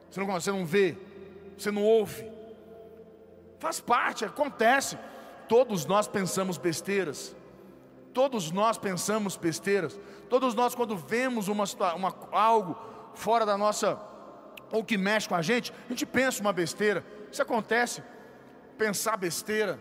você 0.10 0.20
não, 0.20 0.28
você 0.28 0.52
não 0.52 0.66
vê, 0.66 0.98
você 1.58 1.72
não 1.72 1.84
ouve. 1.84 2.32
Faz 3.60 3.80
parte, 3.80 4.26
acontece. 4.26 4.98
Todos 5.48 5.86
nós 5.86 6.08
pensamos 6.08 6.58
besteiras. 6.58 7.36
Todos 8.14 8.52
nós 8.52 8.78
pensamos 8.78 9.36
besteiras. 9.36 10.00
Todos 10.30 10.54
nós, 10.54 10.76
quando 10.76 10.96
vemos 10.96 11.48
uma, 11.48 11.64
uma, 11.96 12.16
algo 12.32 12.78
fora 13.16 13.46
da 13.46 13.58
nossa, 13.58 14.00
ou 14.72 14.84
que 14.84 14.98
mexe 14.98 15.28
com 15.28 15.36
a 15.36 15.42
gente, 15.42 15.74
a 15.88 15.90
gente 15.90 16.06
pensa 16.06 16.42
uma 16.42 16.54
besteira. 16.54 17.04
Isso 17.32 17.42
acontece 17.42 18.04
pensar 18.78 19.18
besteira. 19.18 19.80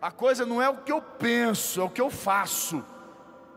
A 0.00 0.10
coisa 0.10 0.44
não 0.44 0.60
é 0.60 0.68
o 0.68 0.78
que 0.78 0.92
eu 0.92 1.00
penso, 1.00 1.80
é 1.80 1.84
o 1.84 1.90
que 1.90 2.00
eu 2.00 2.10
faço. 2.10 2.84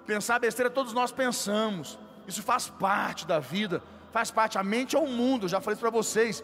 Pensar 0.05 0.39
besteira 0.39 0.69
todos 0.69 0.93
nós 0.93 1.11
pensamos. 1.11 1.99
Isso 2.27 2.41
faz 2.41 2.69
parte 2.69 3.27
da 3.27 3.39
vida, 3.39 3.83
faz 4.11 4.31
parte. 4.31 4.57
A 4.57 4.63
mente 4.63 4.95
é 4.95 4.99
o 4.99 5.07
mundo, 5.07 5.45
eu 5.45 5.49
já 5.49 5.59
falei 5.59 5.73
isso 5.73 5.81
para 5.81 5.89
vocês. 5.89 6.43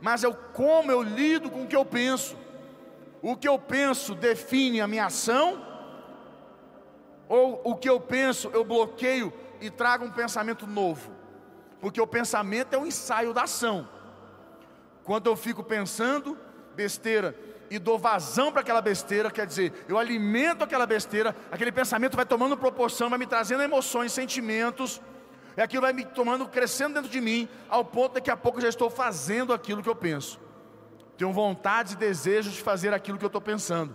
Mas 0.00 0.24
é 0.24 0.28
o 0.28 0.34
como 0.34 0.90
eu 0.90 1.02
lido 1.02 1.50
com 1.50 1.64
o 1.64 1.66
que 1.66 1.76
eu 1.76 1.84
penso. 1.84 2.36
O 3.22 3.36
que 3.36 3.48
eu 3.48 3.58
penso 3.58 4.14
define 4.14 4.80
a 4.80 4.88
minha 4.88 5.06
ação, 5.06 5.62
ou 7.28 7.60
o 7.64 7.76
que 7.76 7.88
eu 7.88 8.00
penso 8.00 8.50
eu 8.52 8.64
bloqueio 8.64 9.32
e 9.60 9.70
trago 9.70 10.04
um 10.04 10.10
pensamento 10.10 10.66
novo. 10.66 11.12
Porque 11.80 12.00
o 12.00 12.06
pensamento 12.06 12.74
é 12.74 12.78
o 12.78 12.86
ensaio 12.86 13.32
da 13.32 13.42
ação. 13.42 13.88
Quando 15.04 15.28
eu 15.28 15.36
fico 15.36 15.62
pensando 15.62 16.36
besteira 16.82 17.36
e 17.70 17.78
dou 17.78 17.98
vazão 17.98 18.50
para 18.50 18.62
aquela 18.62 18.80
besteira, 18.80 19.30
quer 19.30 19.46
dizer, 19.46 19.72
eu 19.88 19.96
alimento 19.98 20.64
aquela 20.64 20.86
besteira, 20.86 21.36
aquele 21.52 21.70
pensamento 21.70 22.16
vai 22.16 22.26
tomando 22.26 22.56
proporção, 22.56 23.08
vai 23.08 23.18
me 23.18 23.26
trazendo 23.26 23.62
emoções, 23.62 24.12
sentimentos, 24.12 25.00
e 25.56 25.60
aquilo 25.60 25.82
vai 25.82 25.92
me 25.92 26.04
tomando, 26.04 26.48
crescendo 26.48 26.94
dentro 26.94 27.10
de 27.10 27.20
mim, 27.20 27.48
ao 27.68 27.84
ponto 27.84 28.14
de 28.14 28.22
que 28.22 28.30
a 28.30 28.36
pouco 28.36 28.58
eu 28.58 28.62
já 28.62 28.68
estou 28.68 28.90
fazendo 28.90 29.52
aquilo 29.52 29.82
que 29.82 29.88
eu 29.88 29.94
penso. 29.94 30.40
Tenho 31.16 31.32
vontade 31.32 31.94
e 31.94 31.96
desejos 31.96 32.54
de 32.54 32.62
fazer 32.62 32.94
aquilo 32.94 33.18
que 33.18 33.24
eu 33.24 33.28
estou 33.28 33.42
pensando. 33.42 33.94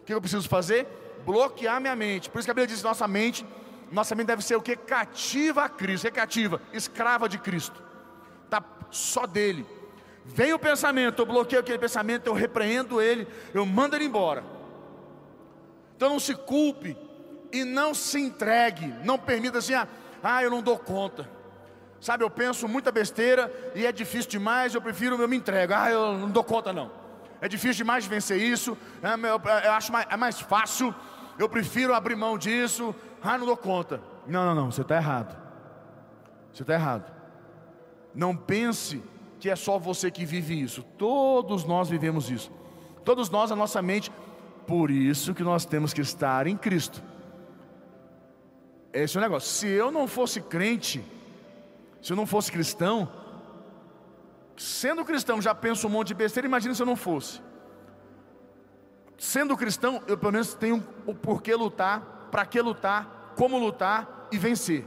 O 0.00 0.04
que 0.04 0.14
eu 0.14 0.20
preciso 0.20 0.48
fazer? 0.48 0.86
Bloquear 1.24 1.80
minha 1.80 1.94
mente. 1.94 2.30
Por 2.30 2.38
isso 2.38 2.46
que 2.46 2.50
a 2.50 2.54
Bíblia 2.54 2.66
diz: 2.66 2.82
nossa 2.82 3.06
mente, 3.06 3.46
nossa 3.92 4.14
mente 4.14 4.28
deve 4.28 4.42
ser 4.42 4.56
o 4.56 4.62
que? 4.62 4.74
Cativa 4.74 5.64
a 5.64 5.68
Cristo. 5.68 6.02
O 6.02 6.10
que 6.10 6.18
é 6.18 6.22
cativa? 6.22 6.62
Escrava 6.72 7.28
de 7.28 7.38
Cristo. 7.38 7.82
Está 8.44 8.62
só 8.90 9.26
dele. 9.26 9.66
Vem 10.24 10.52
o 10.54 10.58
pensamento, 10.58 11.20
eu 11.20 11.26
bloqueio 11.26 11.60
aquele 11.60 11.78
pensamento, 11.78 12.26
eu 12.26 12.32
repreendo 12.32 13.00
ele, 13.00 13.28
eu 13.52 13.66
mando 13.66 13.94
ele 13.94 14.06
embora. 14.06 14.42
Então 15.96 16.08
não 16.08 16.18
se 16.18 16.34
culpe 16.34 16.96
e 17.52 17.62
não 17.62 17.92
se 17.92 18.18
entregue, 18.18 18.94
não 19.04 19.18
permita 19.18 19.58
assim, 19.58 19.74
ah, 19.74 19.86
ah, 20.22 20.42
eu 20.42 20.50
não 20.50 20.62
dou 20.62 20.78
conta. 20.78 21.28
Sabe, 22.00 22.24
eu 22.24 22.30
penso 22.30 22.66
muita 22.66 22.90
besteira 22.90 23.52
e 23.74 23.86
é 23.86 23.92
difícil 23.92 24.30
demais, 24.30 24.74
eu 24.74 24.80
prefiro, 24.80 25.20
eu 25.20 25.28
me 25.28 25.36
entrego. 25.36 25.72
Ah, 25.74 25.90
eu 25.90 26.18
não 26.18 26.30
dou 26.30 26.42
conta 26.42 26.72
não. 26.72 26.90
É 27.40 27.48
difícil 27.48 27.84
demais 27.84 28.06
vencer 28.06 28.40
isso, 28.40 28.76
é, 29.02 29.66
eu, 29.66 29.72
acho 29.72 29.92
mais, 29.92 30.06
é 30.08 30.16
mais 30.16 30.40
fácil, 30.40 30.94
eu 31.38 31.48
prefiro 31.48 31.94
abrir 31.94 32.16
mão 32.16 32.38
disso. 32.38 32.94
Ah, 33.22 33.36
não 33.36 33.46
dou 33.46 33.56
conta. 33.56 34.00
Não, 34.26 34.44
não, 34.46 34.54
não, 34.54 34.70
você 34.70 34.80
está 34.80 34.96
errado. 34.96 35.36
Você 36.52 36.62
está 36.62 36.74
errado. 36.74 37.12
Não 38.14 38.34
pense 38.34 39.02
que 39.44 39.50
é 39.50 39.56
só 39.56 39.78
você 39.78 40.10
que 40.10 40.24
vive 40.24 40.58
isso. 40.58 40.82
Todos 40.96 41.66
nós 41.66 41.90
vivemos 41.90 42.30
isso. 42.30 42.50
Todos 43.04 43.28
nós, 43.28 43.52
a 43.52 43.54
nossa 43.54 43.82
mente. 43.82 44.10
Por 44.66 44.90
isso 44.90 45.34
que 45.34 45.42
nós 45.42 45.66
temos 45.66 45.92
que 45.92 46.00
estar 46.00 46.46
em 46.46 46.56
Cristo. 46.56 47.02
Esse 48.90 49.18
é 49.18 49.20
o 49.20 49.22
negócio. 49.22 49.50
Se 49.50 49.66
eu 49.66 49.90
não 49.90 50.08
fosse 50.08 50.40
crente, 50.40 51.04
se 52.00 52.10
eu 52.10 52.16
não 52.16 52.24
fosse 52.24 52.50
cristão, 52.50 53.06
sendo 54.56 55.04
cristão 55.04 55.42
já 55.42 55.54
penso 55.54 55.88
um 55.88 55.90
monte 55.90 56.08
de 56.08 56.14
besteira, 56.14 56.48
imagina 56.48 56.74
se 56.74 56.80
eu 56.80 56.86
não 56.86 56.96
fosse. 56.96 57.42
Sendo 59.18 59.58
cristão, 59.58 60.02
eu 60.06 60.16
pelo 60.16 60.32
menos 60.32 60.54
tenho 60.54 60.82
o 61.04 61.14
porquê 61.14 61.54
lutar, 61.54 62.28
para 62.30 62.46
que 62.46 62.62
lutar, 62.62 63.34
como 63.36 63.58
lutar 63.58 64.26
e 64.32 64.38
vencer. 64.38 64.86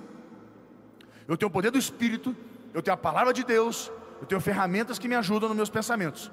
Eu 1.28 1.38
tenho 1.38 1.48
o 1.48 1.54
poder 1.54 1.70
do 1.70 1.78
Espírito, 1.78 2.36
eu 2.74 2.82
tenho 2.82 2.96
a 2.96 2.98
palavra 2.98 3.32
de 3.32 3.44
Deus, 3.44 3.92
eu 4.22 4.28
tenho 4.28 4.42
ferramentas 4.42 4.98
que 5.00 5.08
me 5.08 5.16
ajudam 5.16 5.50
nos 5.50 5.58
meus 5.58 5.70
pensamentos. 5.70 6.32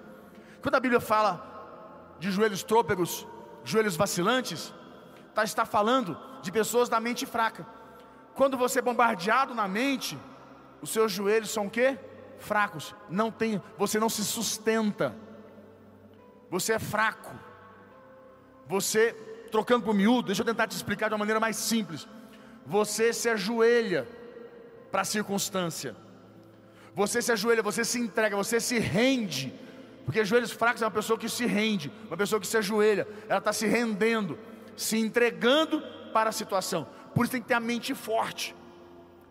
Quando 0.63 0.75
a 0.75 0.81
Bíblia 0.81 1.01
fala 1.01 2.17
de 2.19 2.31
joelhos 2.31 2.63
trôpegos, 2.63 3.27
joelhos 3.65 3.97
vacilantes, 3.97 4.73
tá, 5.35 5.45
está 5.45 5.65
falando 5.65 6.17
de 6.43 6.51
pessoas 6.51 6.89
da 6.89 7.01
mente 7.01 7.27
fraca. 7.27 7.67
Quando 8.35 8.57
você 8.57 8.79
é 8.79 8.83
bombardeado 8.83 9.55
na 9.55 9.69
mente, 9.69 10.19
os 10.81 10.91
seus 10.91 11.13
joelhos 11.13 11.51
são 11.51 11.67
o 11.67 11.71
quê? 11.71 11.99
Fracos. 12.39 12.95
Não 13.09 13.31
tem, 13.31 13.63
você 13.77 13.99
não 13.99 14.09
se 14.09 14.25
sustenta. 14.25 15.15
Você 16.51 16.75
é 16.75 16.79
fraco. 16.79 17.33
Você, 18.67 19.13
trocando 19.51 19.85
por 19.85 19.95
miúdo, 19.95 20.27
deixa 20.27 20.43
eu 20.43 20.47
tentar 20.47 20.67
te 20.67 20.77
explicar 20.77 21.09
de 21.09 21.15
uma 21.15 21.19
maneira 21.19 21.41
mais 21.41 21.57
simples. 21.57 22.09
Você 22.67 23.13
se 23.13 23.29
ajoelha 23.29 24.09
para 24.91 25.03
a 25.03 25.05
circunstância. 25.05 25.97
Você 26.95 27.21
se 27.21 27.33
ajoelha, 27.33 27.63
você 27.63 27.85
se 27.85 27.99
entrega, 27.99 28.37
você 28.37 28.61
se 28.61 28.79
rende. 28.79 29.53
Porque 30.05 30.25
joelhos 30.25 30.53
fracos 30.53 30.83
é 30.83 30.85
uma 30.85 30.91
pessoa 30.91 31.19
que 31.19 31.29
se 31.29 31.47
rende, 31.47 31.91
uma 32.07 32.17
pessoa 32.17 32.41
que 32.41 32.47
se 32.47 32.57
ajoelha, 32.57 33.09
ela 33.29 33.39
está 33.39 33.53
se 33.53 33.67
rendendo, 33.67 34.39
se 34.77 34.99
entregando 34.99 35.83
para 36.13 36.31
a 36.31 36.33
situação. 36.33 36.87
Por 37.15 37.25
isso 37.25 37.33
tem 37.33 37.41
que 37.41 37.49
ter 37.49 37.55
a 37.55 37.61
mente 37.61 37.95
forte, 37.95 38.55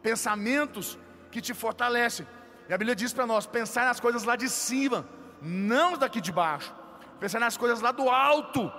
pensamentos 0.02 0.98
que 1.32 1.42
te 1.42 1.54
fortalecem. 1.54 2.26
E 2.68 2.74
a 2.74 2.78
Bíblia 2.78 2.96
diz 2.96 3.14
para 3.14 3.28
nós: 3.28 3.46
pensar 3.46 3.86
nas 3.86 4.00
coisas 4.00 4.24
lá 4.24 4.36
de 4.36 4.50
cima, 4.50 5.08
não 5.42 5.98
daqui 5.98 6.20
de 6.20 6.32
baixo, 6.32 6.74
pensar 7.20 7.40
nas 7.40 7.56
coisas 7.56 7.80
lá 7.80 7.92
do 7.92 8.10
alto. 8.10 8.72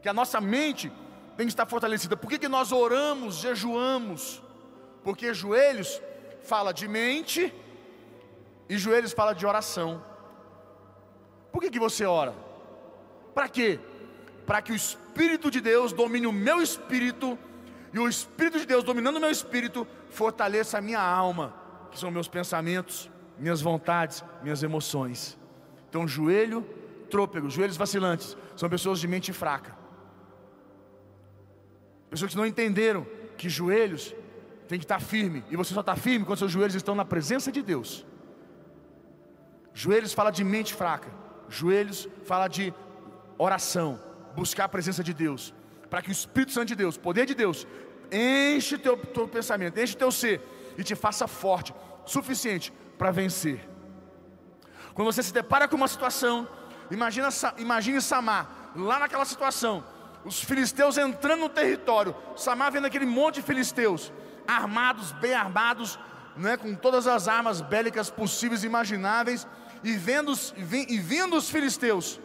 Que 0.00 0.08
a 0.08 0.14
nossa 0.14 0.40
mente 0.40 0.90
tem 1.36 1.46
que 1.46 1.52
estar 1.52 1.66
fortalecida. 1.66 2.16
Por 2.16 2.30
que, 2.30 2.38
que 2.38 2.48
nós 2.48 2.70
oramos, 2.70 3.36
jejuamos? 3.36 4.42
Porque 5.02 5.32
joelhos 5.32 6.00
fala 6.42 6.72
de 6.72 6.86
mente 6.86 7.52
e 8.68 8.78
joelhos 8.78 9.12
fala 9.12 9.32
de 9.34 9.46
oração. 9.46 10.02
Por 11.52 11.60
que, 11.60 11.70
que 11.70 11.78
você 11.78 12.04
ora? 12.04 12.34
Para 13.34 13.48
quê? 13.48 13.80
Para 14.46 14.62
que 14.62 14.72
o 14.72 14.74
Espírito 14.74 15.50
de 15.50 15.60
Deus 15.60 15.92
domine 15.92 16.26
o 16.26 16.32
meu 16.32 16.62
espírito 16.62 17.38
e 17.92 17.98
o 17.98 18.08
Espírito 18.08 18.58
de 18.58 18.66
Deus 18.66 18.84
dominando 18.84 19.16
o 19.16 19.20
meu 19.20 19.30
espírito 19.30 19.86
fortaleça 20.10 20.78
a 20.78 20.80
minha 20.80 21.00
alma, 21.00 21.54
que 21.90 21.98
são 21.98 22.10
meus 22.10 22.28
pensamentos, 22.28 23.10
minhas 23.38 23.60
vontades, 23.60 24.22
minhas 24.42 24.62
emoções. 24.62 25.38
Então, 25.88 26.06
joelho 26.06 26.64
trôpego, 27.10 27.50
joelhos 27.50 27.76
vacilantes, 27.76 28.36
são 28.56 28.70
pessoas 28.70 29.00
de 29.00 29.08
mente 29.08 29.32
fraca. 29.32 29.76
Pessoas 32.08 32.30
que 32.30 32.36
não 32.36 32.46
entenderam 32.46 33.06
que 33.36 33.48
joelhos 33.48 34.14
tem 34.70 34.78
que 34.78 34.84
estar 34.84 35.00
firme. 35.00 35.44
E 35.50 35.56
você 35.56 35.74
só 35.74 35.80
está 35.80 35.96
firme 35.96 36.24
quando 36.24 36.38
seus 36.38 36.52
joelhos 36.52 36.76
estão 36.76 36.94
na 36.94 37.04
presença 37.04 37.50
de 37.50 37.60
Deus. 37.60 38.06
Joelhos 39.74 40.12
fala 40.12 40.30
de 40.30 40.44
mente 40.44 40.72
fraca. 40.72 41.10
Joelhos 41.48 42.08
fala 42.24 42.46
de 42.46 42.72
oração, 43.36 44.00
buscar 44.36 44.66
a 44.66 44.68
presença 44.68 45.02
de 45.02 45.12
Deus, 45.12 45.52
para 45.90 46.00
que 46.00 46.10
o 46.10 46.12
Espírito 46.12 46.52
Santo 46.52 46.68
de 46.68 46.76
Deus, 46.76 46.96
poder 46.96 47.26
de 47.26 47.34
Deus, 47.34 47.66
enche 48.12 48.78
teu, 48.78 48.96
teu 48.96 49.26
pensamento, 49.26 49.80
enche 49.80 49.96
teu 49.96 50.12
ser 50.12 50.40
e 50.78 50.84
te 50.84 50.94
faça 50.94 51.26
forte, 51.26 51.74
suficiente 52.06 52.72
para 52.96 53.10
vencer. 53.10 53.68
Quando 54.94 55.12
você 55.12 55.22
se 55.22 55.32
depara 55.32 55.66
com 55.66 55.74
uma 55.74 55.88
situação, 55.88 56.46
imagina, 56.92 57.28
imagine 57.58 58.00
Samar 58.00 58.70
lá 58.76 59.00
naquela 59.00 59.24
situação, 59.24 59.82
os 60.24 60.40
filisteus 60.40 60.96
entrando 60.96 61.40
no 61.40 61.48
território, 61.48 62.14
Samar 62.36 62.70
vendo 62.70 62.86
aquele 62.86 63.06
monte 63.06 63.36
de 63.36 63.42
filisteus, 63.42 64.12
armados, 64.50 65.12
bem 65.12 65.34
armados, 65.34 65.98
né, 66.36 66.56
com 66.56 66.74
todas 66.74 67.06
as 67.06 67.28
armas 67.28 67.60
bélicas 67.60 68.10
possíveis 68.10 68.64
e 68.64 68.66
imagináveis, 68.66 69.46
e 69.82 69.96
vendo, 69.96 70.32
e 70.56 70.98
vindo 70.98 71.36
os 71.36 71.50
filisteus, 71.50 72.20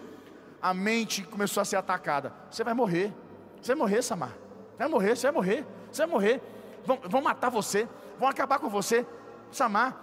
a 0.62 0.74
mente 0.74 1.24
começou 1.24 1.62
a 1.62 1.66
ser 1.66 1.78
atacada. 1.78 2.34
Você 2.50 2.64
vai 2.64 2.74
morrer, 2.74 3.14
você 3.62 3.74
vai 3.74 3.78
morrer, 3.78 4.02
Samar. 4.02 4.32
Vai 4.78 4.88
morrer, 4.88 5.16
você 5.16 5.28
vai 5.28 5.32
morrer, 5.32 5.66
você 5.92 6.02
vai 6.02 6.12
morrer. 6.12 6.42
Vão, 6.86 7.00
vão 7.04 7.22
matar 7.22 7.50
você, 7.50 7.88
vão 8.20 8.28
acabar 8.28 8.60
com 8.60 8.70
você, 8.70 9.06
Samar. 9.52 9.94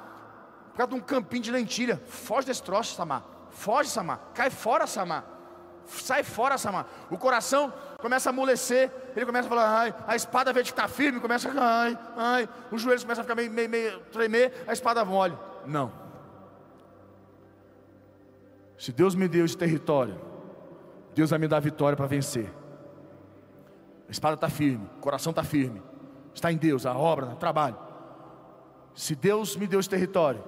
Por 0.70 0.78
causa 0.78 0.92
de 0.92 0.98
um 0.98 1.00
campinho 1.00 1.42
de 1.42 1.50
lentilha. 1.50 2.02
Foge 2.06 2.46
desse 2.46 2.62
troço, 2.62 2.94
Samar. 2.94 3.22
Foge, 3.50 3.90
Samar. 3.90 4.20
Cai 4.34 4.50
fora, 4.50 4.86
Samar. 4.86 5.24
Sai 5.86 6.22
fora, 6.22 6.56
Samar. 6.56 6.86
O 7.10 7.18
coração 7.18 7.72
começa 8.02 8.28
a 8.28 8.32
amolecer. 8.32 8.90
Ele 9.16 9.24
começa 9.24 9.46
a 9.46 9.48
falar, 9.48 9.78
ai, 9.78 9.94
a 10.06 10.14
espada, 10.14 10.52
vem 10.52 10.62
de 10.62 10.70
ficar 10.70 10.88
firme, 10.88 11.20
começa 11.20 11.48
a, 11.48 11.82
ai, 11.82 11.98
ai. 12.16 12.48
Os 12.70 12.82
joelhos 12.82 13.02
começam 13.02 13.22
a 13.22 13.24
ficar 13.24 13.34
meio, 13.34 13.50
meio, 13.50 13.70
meio 13.70 14.00
tremer, 14.12 14.52
a 14.66 14.72
espada 14.72 15.04
mole. 15.04 15.38
Não. 15.64 15.90
Se 18.76 18.92
Deus 18.92 19.14
me 19.14 19.28
deu 19.28 19.44
esse 19.44 19.56
território, 19.56 20.20
Deus 21.14 21.30
vai 21.30 21.38
me 21.38 21.48
dar 21.48 21.60
vitória 21.60 21.96
para 21.96 22.06
vencer. 22.06 22.52
A 24.08 24.10
espada 24.10 24.34
está 24.34 24.48
firme, 24.48 24.86
o 24.98 25.00
coração 25.00 25.30
está 25.30 25.44
firme. 25.44 25.80
Está 26.34 26.50
em 26.50 26.56
Deus, 26.56 26.84
a 26.84 26.96
obra, 26.96 27.26
o 27.26 27.36
trabalho. 27.36 27.76
Se 28.94 29.14
Deus 29.14 29.56
me 29.56 29.66
deu 29.66 29.80
esse 29.80 29.88
território, 29.88 30.42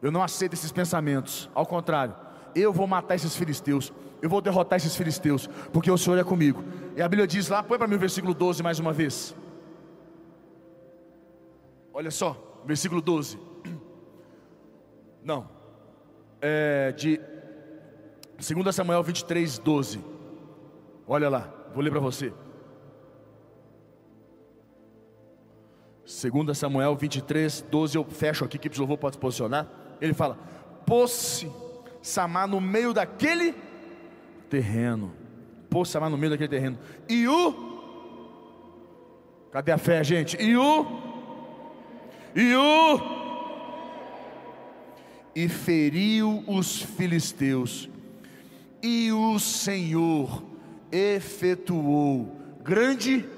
eu 0.00 0.10
não 0.10 0.22
aceito 0.22 0.54
esses 0.54 0.72
pensamentos. 0.72 1.50
Ao 1.54 1.66
contrário, 1.66 2.14
eu 2.54 2.72
vou 2.72 2.86
matar 2.86 3.14
esses 3.14 3.36
filisteus, 3.36 3.92
eu 4.22 4.28
vou 4.28 4.40
derrotar 4.40 4.76
esses 4.76 4.96
filisteus, 4.96 5.48
porque 5.72 5.90
o 5.90 5.98
Senhor 5.98 6.18
é 6.18 6.24
comigo. 6.24 6.62
E 6.96 7.02
a 7.02 7.08
Bíblia 7.08 7.26
diz 7.26 7.48
lá, 7.48 7.62
põe 7.62 7.78
para 7.78 7.86
mim 7.86 7.96
o 7.96 7.98
versículo 7.98 8.34
12 8.34 8.62
mais 8.62 8.78
uma 8.78 8.92
vez. 8.92 9.34
Olha 11.92 12.10
só, 12.10 12.62
versículo 12.64 13.00
12. 13.00 13.38
Não, 15.22 15.48
é 16.40 16.92
de 16.92 17.20
2 18.38 18.74
Samuel 18.74 19.02
23, 19.02 19.58
12. 19.58 20.00
Olha 21.06 21.28
lá, 21.28 21.52
Vou 21.76 21.84
ler 21.84 21.90
para 21.90 22.00
você. 22.00 22.32
2 26.06 26.56
Samuel 26.56 26.96
23, 26.96 27.66
12, 27.70 27.98
eu 27.98 28.04
fecho 28.06 28.46
aqui 28.46 28.58
que 28.58 28.66
o 28.68 28.78
louvor 28.78 28.96
pode 28.96 29.18
posicionar. 29.18 29.68
Ele 30.00 30.14
fala: 30.14 30.38
Pôs-se 30.86 31.52
Samar 32.00 32.48
no 32.48 32.62
meio 32.62 32.94
daquele 32.94 33.54
terreno. 34.48 35.12
Pôs-se 35.68 35.92
Samar 35.92 36.10
no 36.10 36.16
meio 36.16 36.30
daquele 36.30 36.48
terreno. 36.48 36.78
E 37.08 37.26
o. 37.28 37.76
Cadê 39.52 39.72
a 39.72 39.78
fé, 39.78 40.02
gente? 40.02 40.36
E 40.40 40.56
o. 40.56 40.86
E 42.34 42.54
o. 42.54 43.00
E 45.34 45.48
feriu 45.48 46.42
os 46.46 46.82
filisteus. 46.82 47.88
E 48.82 49.10
o 49.12 49.38
Senhor 49.38 50.42
efetuou 50.90 52.36
grande 52.62 53.28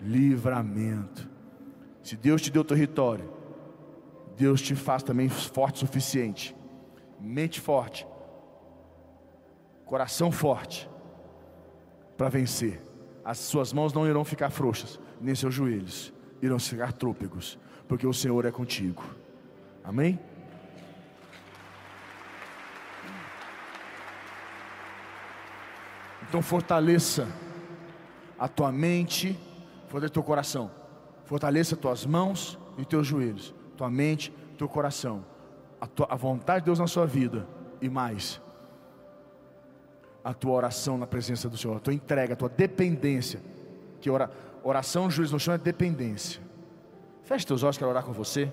livramento. 0.00 1.28
Se 2.02 2.16
Deus 2.16 2.40
te 2.40 2.50
deu 2.50 2.64
território, 2.64 3.30
Deus 4.36 4.62
te 4.62 4.74
faz 4.74 5.02
também 5.02 5.28
forte 5.28 5.76
o 5.76 5.86
suficiente, 5.86 6.56
mente 7.20 7.60
forte, 7.60 8.06
coração 9.90 10.30
forte, 10.30 10.88
para 12.16 12.28
vencer. 12.28 12.80
As 13.24 13.38
suas 13.38 13.72
mãos 13.72 13.92
não 13.92 14.06
irão 14.06 14.24
ficar 14.24 14.48
frouxas, 14.50 15.00
nem 15.20 15.34
seus 15.34 15.52
joelhos 15.52 16.12
irão 16.40 16.60
ficar 16.60 16.92
trôpegos, 16.92 17.58
porque 17.88 18.06
o 18.06 18.14
Senhor 18.14 18.46
é 18.46 18.52
contigo. 18.52 19.02
Amém? 19.82 20.16
Então 26.28 26.40
fortaleça 26.40 27.26
a 28.38 28.46
tua 28.46 28.70
mente, 28.70 29.36
fortaleça 29.88 30.12
teu 30.14 30.22
coração, 30.22 30.70
fortaleça 31.24 31.74
tuas 31.74 32.06
mãos 32.06 32.56
e 32.78 32.84
teus 32.84 33.08
joelhos, 33.08 33.52
tua 33.76 33.90
mente, 33.90 34.32
teu 34.56 34.68
coração, 34.68 35.24
a, 35.80 35.88
tua, 35.88 36.06
a 36.08 36.14
vontade 36.14 36.60
de 36.60 36.66
Deus 36.66 36.78
na 36.78 36.86
sua 36.86 37.06
vida 37.06 37.44
e 37.82 37.88
mais, 37.88 38.40
a 40.22 40.34
tua 40.34 40.52
oração 40.52 40.98
na 40.98 41.06
presença 41.06 41.48
do 41.48 41.56
Senhor, 41.56 41.76
a 41.76 41.80
tua 41.80 41.94
entrega, 41.94 42.34
a 42.34 42.36
tua 42.36 42.48
dependência, 42.48 43.40
que 44.00 44.10
ora, 44.10 44.30
oração, 44.62 45.10
juiz 45.10 45.30
no 45.30 45.40
chão 45.40 45.54
é 45.54 45.58
dependência. 45.58 46.40
Feche 47.24 47.46
teus 47.46 47.62
olhos, 47.62 47.78
quero 47.78 47.90
orar 47.90 48.04
com 48.04 48.12
você. 48.12 48.52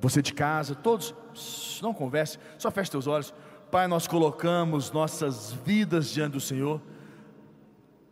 Você 0.00 0.20
de 0.20 0.34
casa, 0.34 0.74
todos, 0.74 1.14
não 1.82 1.94
converse, 1.94 2.38
só 2.58 2.70
feche 2.70 2.90
teus 2.90 3.06
olhos. 3.06 3.32
Pai, 3.70 3.86
nós 3.88 4.06
colocamos 4.06 4.92
nossas 4.92 5.52
vidas 5.52 6.10
diante 6.10 6.34
do 6.34 6.40
Senhor. 6.40 6.80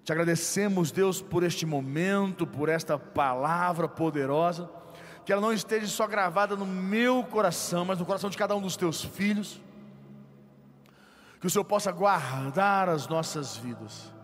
Te 0.05 0.11
agradecemos, 0.11 0.91
Deus, 0.91 1.23
por 1.23 1.45
este 1.45 1.65
momento, 1.65 2.47
por 2.47 2.69
esta 2.69 2.99
palavra 2.99 3.87
poderosa. 3.87 4.69
Que 5.25 5.33
ela 5.33 5.41
não 5.41 5.53
esteja 5.53 5.87
só 5.87 6.07
gravada 6.07 6.57
no 6.57 6.67
meu 6.67 7.23
coração, 7.23 7.85
mas 7.85 7.99
no 7.99 8.05
coração 8.05 8.29
de 8.29 8.37
cada 8.37 8.57
um 8.57 8.61
dos 8.61 8.77
teus 8.77 9.05
filhos. 9.05 9.61
Que 11.43 11.49
o 11.49 11.51
Senhor 11.51 11.65
possa 11.65 11.91
guardar 11.91 12.89
as 12.89 13.09
nossas 13.09 13.57
vidas. 13.57 14.15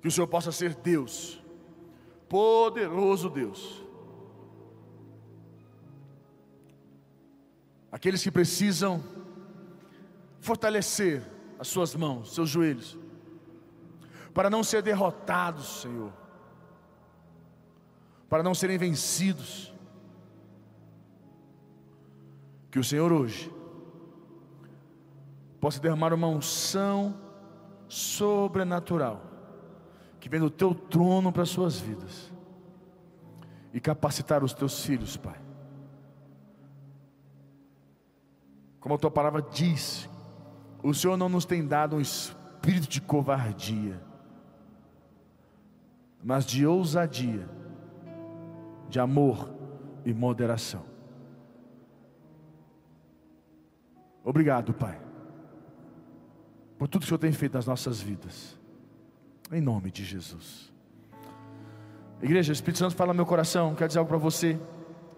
Que 0.00 0.06
o 0.06 0.10
Senhor 0.10 0.28
possa 0.28 0.52
ser 0.52 0.72
Deus, 0.72 1.42
poderoso 2.28 3.28
Deus. 3.28 3.84
Aqueles 7.90 8.22
que 8.22 8.30
precisam 8.30 9.02
fortalecer 10.38 11.28
as 11.58 11.66
suas 11.66 11.92
mãos, 11.96 12.32
seus 12.32 12.48
joelhos, 12.48 12.96
para 14.32 14.48
não 14.48 14.62
ser 14.62 14.80
derrotados, 14.80 15.80
Senhor, 15.80 16.12
para 18.28 18.44
não 18.44 18.54
serem 18.54 18.78
vencidos. 18.78 19.74
Que 22.70 22.78
o 22.78 22.84
Senhor 22.84 23.12
hoje 23.12 23.58
possa 25.60 25.80
derramar 25.80 26.12
uma 26.14 26.26
unção 26.26 27.14
sobrenatural 27.88 29.20
que 30.18 30.28
vem 30.28 30.40
do 30.40 30.50
teu 30.50 30.74
trono 30.74 31.32
para 31.32 31.42
as 31.42 31.50
suas 31.50 31.78
vidas 31.78 32.32
e 33.72 33.80
capacitar 33.80 34.42
os 34.42 34.52
teus 34.52 34.84
filhos, 34.84 35.16
Pai. 35.16 35.40
Como 38.80 38.94
a 38.94 38.98
tua 38.98 39.10
palavra 39.10 39.42
diz, 39.42 40.08
o 40.82 40.94
Senhor 40.94 41.16
não 41.16 41.28
nos 41.28 41.44
tem 41.44 41.66
dado 41.66 41.96
um 41.96 42.00
espírito 42.00 42.88
de 42.88 43.00
covardia, 43.00 44.00
mas 46.22 46.44
de 46.44 46.66
ousadia, 46.66 47.48
de 48.88 48.98
amor 48.98 49.50
e 50.04 50.12
moderação. 50.12 50.84
Obrigado, 54.24 54.74
Pai, 54.74 55.00
por 56.80 56.88
tudo 56.88 57.02
que 57.02 57.04
o 57.04 57.08
Senhor 57.08 57.18
tem 57.18 57.30
feito 57.30 57.52
nas 57.52 57.66
nossas 57.66 58.00
vidas, 58.00 58.58
em 59.52 59.60
nome 59.60 59.90
de 59.90 60.02
Jesus. 60.02 60.72
Igreja, 62.22 62.52
o 62.52 62.54
Espírito 62.54 62.78
Santo 62.78 62.96
fala 62.96 63.12
no 63.12 63.18
meu 63.18 63.26
coração, 63.26 63.74
quer 63.74 63.86
dizer 63.86 63.98
algo 63.98 64.08
para 64.08 64.16
você. 64.16 64.58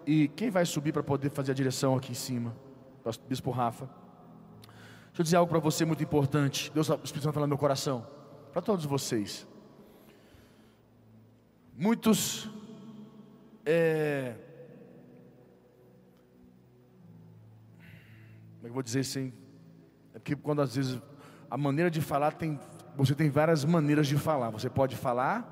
E 0.05 0.27
quem 0.27 0.49
vai 0.49 0.65
subir 0.65 0.91
para 0.91 1.01
poder 1.01 1.29
fazer 1.29 1.53
a 1.53 1.55
direção 1.55 1.95
aqui 1.95 2.11
em 2.11 2.15
cima? 2.15 2.53
Bispo 3.29 3.49
Rafa. 3.49 3.85
Deixa 3.85 5.21
eu 5.21 5.23
dizer 5.23 5.37
algo 5.37 5.49
para 5.49 5.59
você 5.59 5.85
muito 5.85 6.03
importante. 6.03 6.69
Deus, 6.73 6.89
o 6.89 6.95
Espírito 6.95 7.23
Santo 7.23 7.33
falando 7.33 7.47
no 7.47 7.55
meu 7.55 7.57
coração. 7.57 8.05
Para 8.51 8.61
todos 8.61 8.83
vocês. 8.83 9.47
Muitos 11.77 12.49
é, 13.65 14.35
como 18.57 18.59
é 18.59 18.63
que 18.63 18.67
eu 18.67 18.73
vou 18.73 18.83
dizer 18.83 18.99
assim? 18.99 19.31
É 20.13 20.19
porque 20.19 20.35
quando 20.35 20.61
às 20.61 20.75
vezes 20.75 21.01
a 21.53 21.57
maneira 21.57 21.91
de 21.91 22.01
falar 22.01 22.33
tem, 22.33 22.59
você 22.95 23.13
tem 23.13 23.29
várias 23.29 23.63
maneiras 23.63 24.07
de 24.07 24.17
falar. 24.17 24.49
Você 24.49 24.71
pode 24.71 24.95
falar 24.95 25.47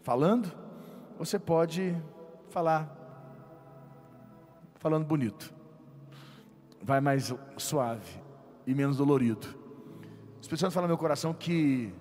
falando, 0.00 0.50
você 1.18 1.38
pode 1.38 1.94
falar 2.48 2.96
falando 4.76 5.04
bonito 5.04 5.52
vai 6.82 6.98
mais 6.98 7.34
suave 7.58 8.22
e 8.66 8.74
menos 8.74 8.96
dolorido. 8.96 9.46
O 10.38 10.40
Espírito 10.40 10.60
Santo 10.60 10.72
fala 10.72 10.86
no 10.86 10.92
meu 10.92 10.96
coração 10.96 11.34
que 11.34 11.92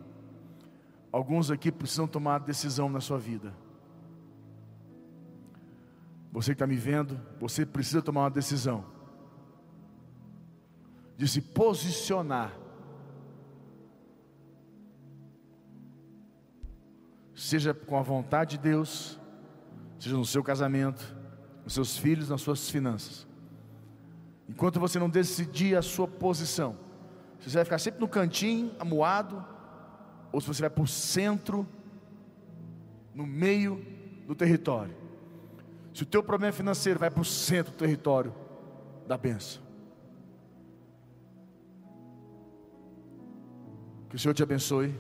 alguns 1.12 1.52
aqui 1.52 1.70
precisam 1.70 2.08
tomar 2.08 2.40
decisão 2.40 2.88
na 2.88 3.02
sua 3.02 3.20
vida. 3.20 3.54
Você 6.32 6.52
que 6.52 6.56
está 6.56 6.66
me 6.66 6.78
vendo, 6.78 7.20
você 7.42 7.66
precisa 7.66 8.02
tomar 8.02 8.22
uma 8.22 8.30
decisão 8.30 8.86
de 11.20 11.28
se 11.28 11.42
posicionar. 11.42 12.58
Seja 17.36 17.74
com 17.74 17.98
a 17.98 18.02
vontade 18.02 18.52
de 18.52 18.64
Deus, 18.64 19.20
seja 20.00 20.16
no 20.16 20.26
seu 20.26 20.42
casamento, 20.42 21.14
nos 21.66 21.74
seus 21.74 21.98
filhos, 21.98 22.30
nas 22.30 22.42
suas 22.42 22.70
finanças. 22.70 23.28
Enquanto 24.48 24.80
você 24.80 24.98
não 24.98 25.10
decidir 25.10 25.76
a 25.76 25.82
sua 25.82 26.08
posição, 26.08 26.78
se 27.38 27.50
você 27.50 27.58
vai 27.58 27.66
ficar 27.66 27.80
sempre 27.80 28.00
no 28.00 28.08
cantinho, 28.08 28.72
amuado, 28.80 29.46
ou 30.32 30.40
se 30.40 30.48
você 30.48 30.62
vai 30.62 30.70
para 30.70 30.84
o 30.84 30.88
centro, 30.88 31.68
no 33.14 33.28
meio 33.28 33.86
do 34.26 34.34
território. 34.34 34.96
Se 35.94 36.04
o 36.04 36.06
teu 36.06 36.24
problema 36.24 36.54
financeiro 36.54 36.98
vai 36.98 37.12
para 37.12 37.22
o 37.22 37.26
centro 37.26 37.74
do 37.74 37.78
território 37.78 38.34
da 39.06 39.18
benção. 39.18 39.69
Que 44.10 44.16
o 44.16 44.20
Senhor 44.20 44.34
te 44.34 44.44
abençoe. 44.44 44.94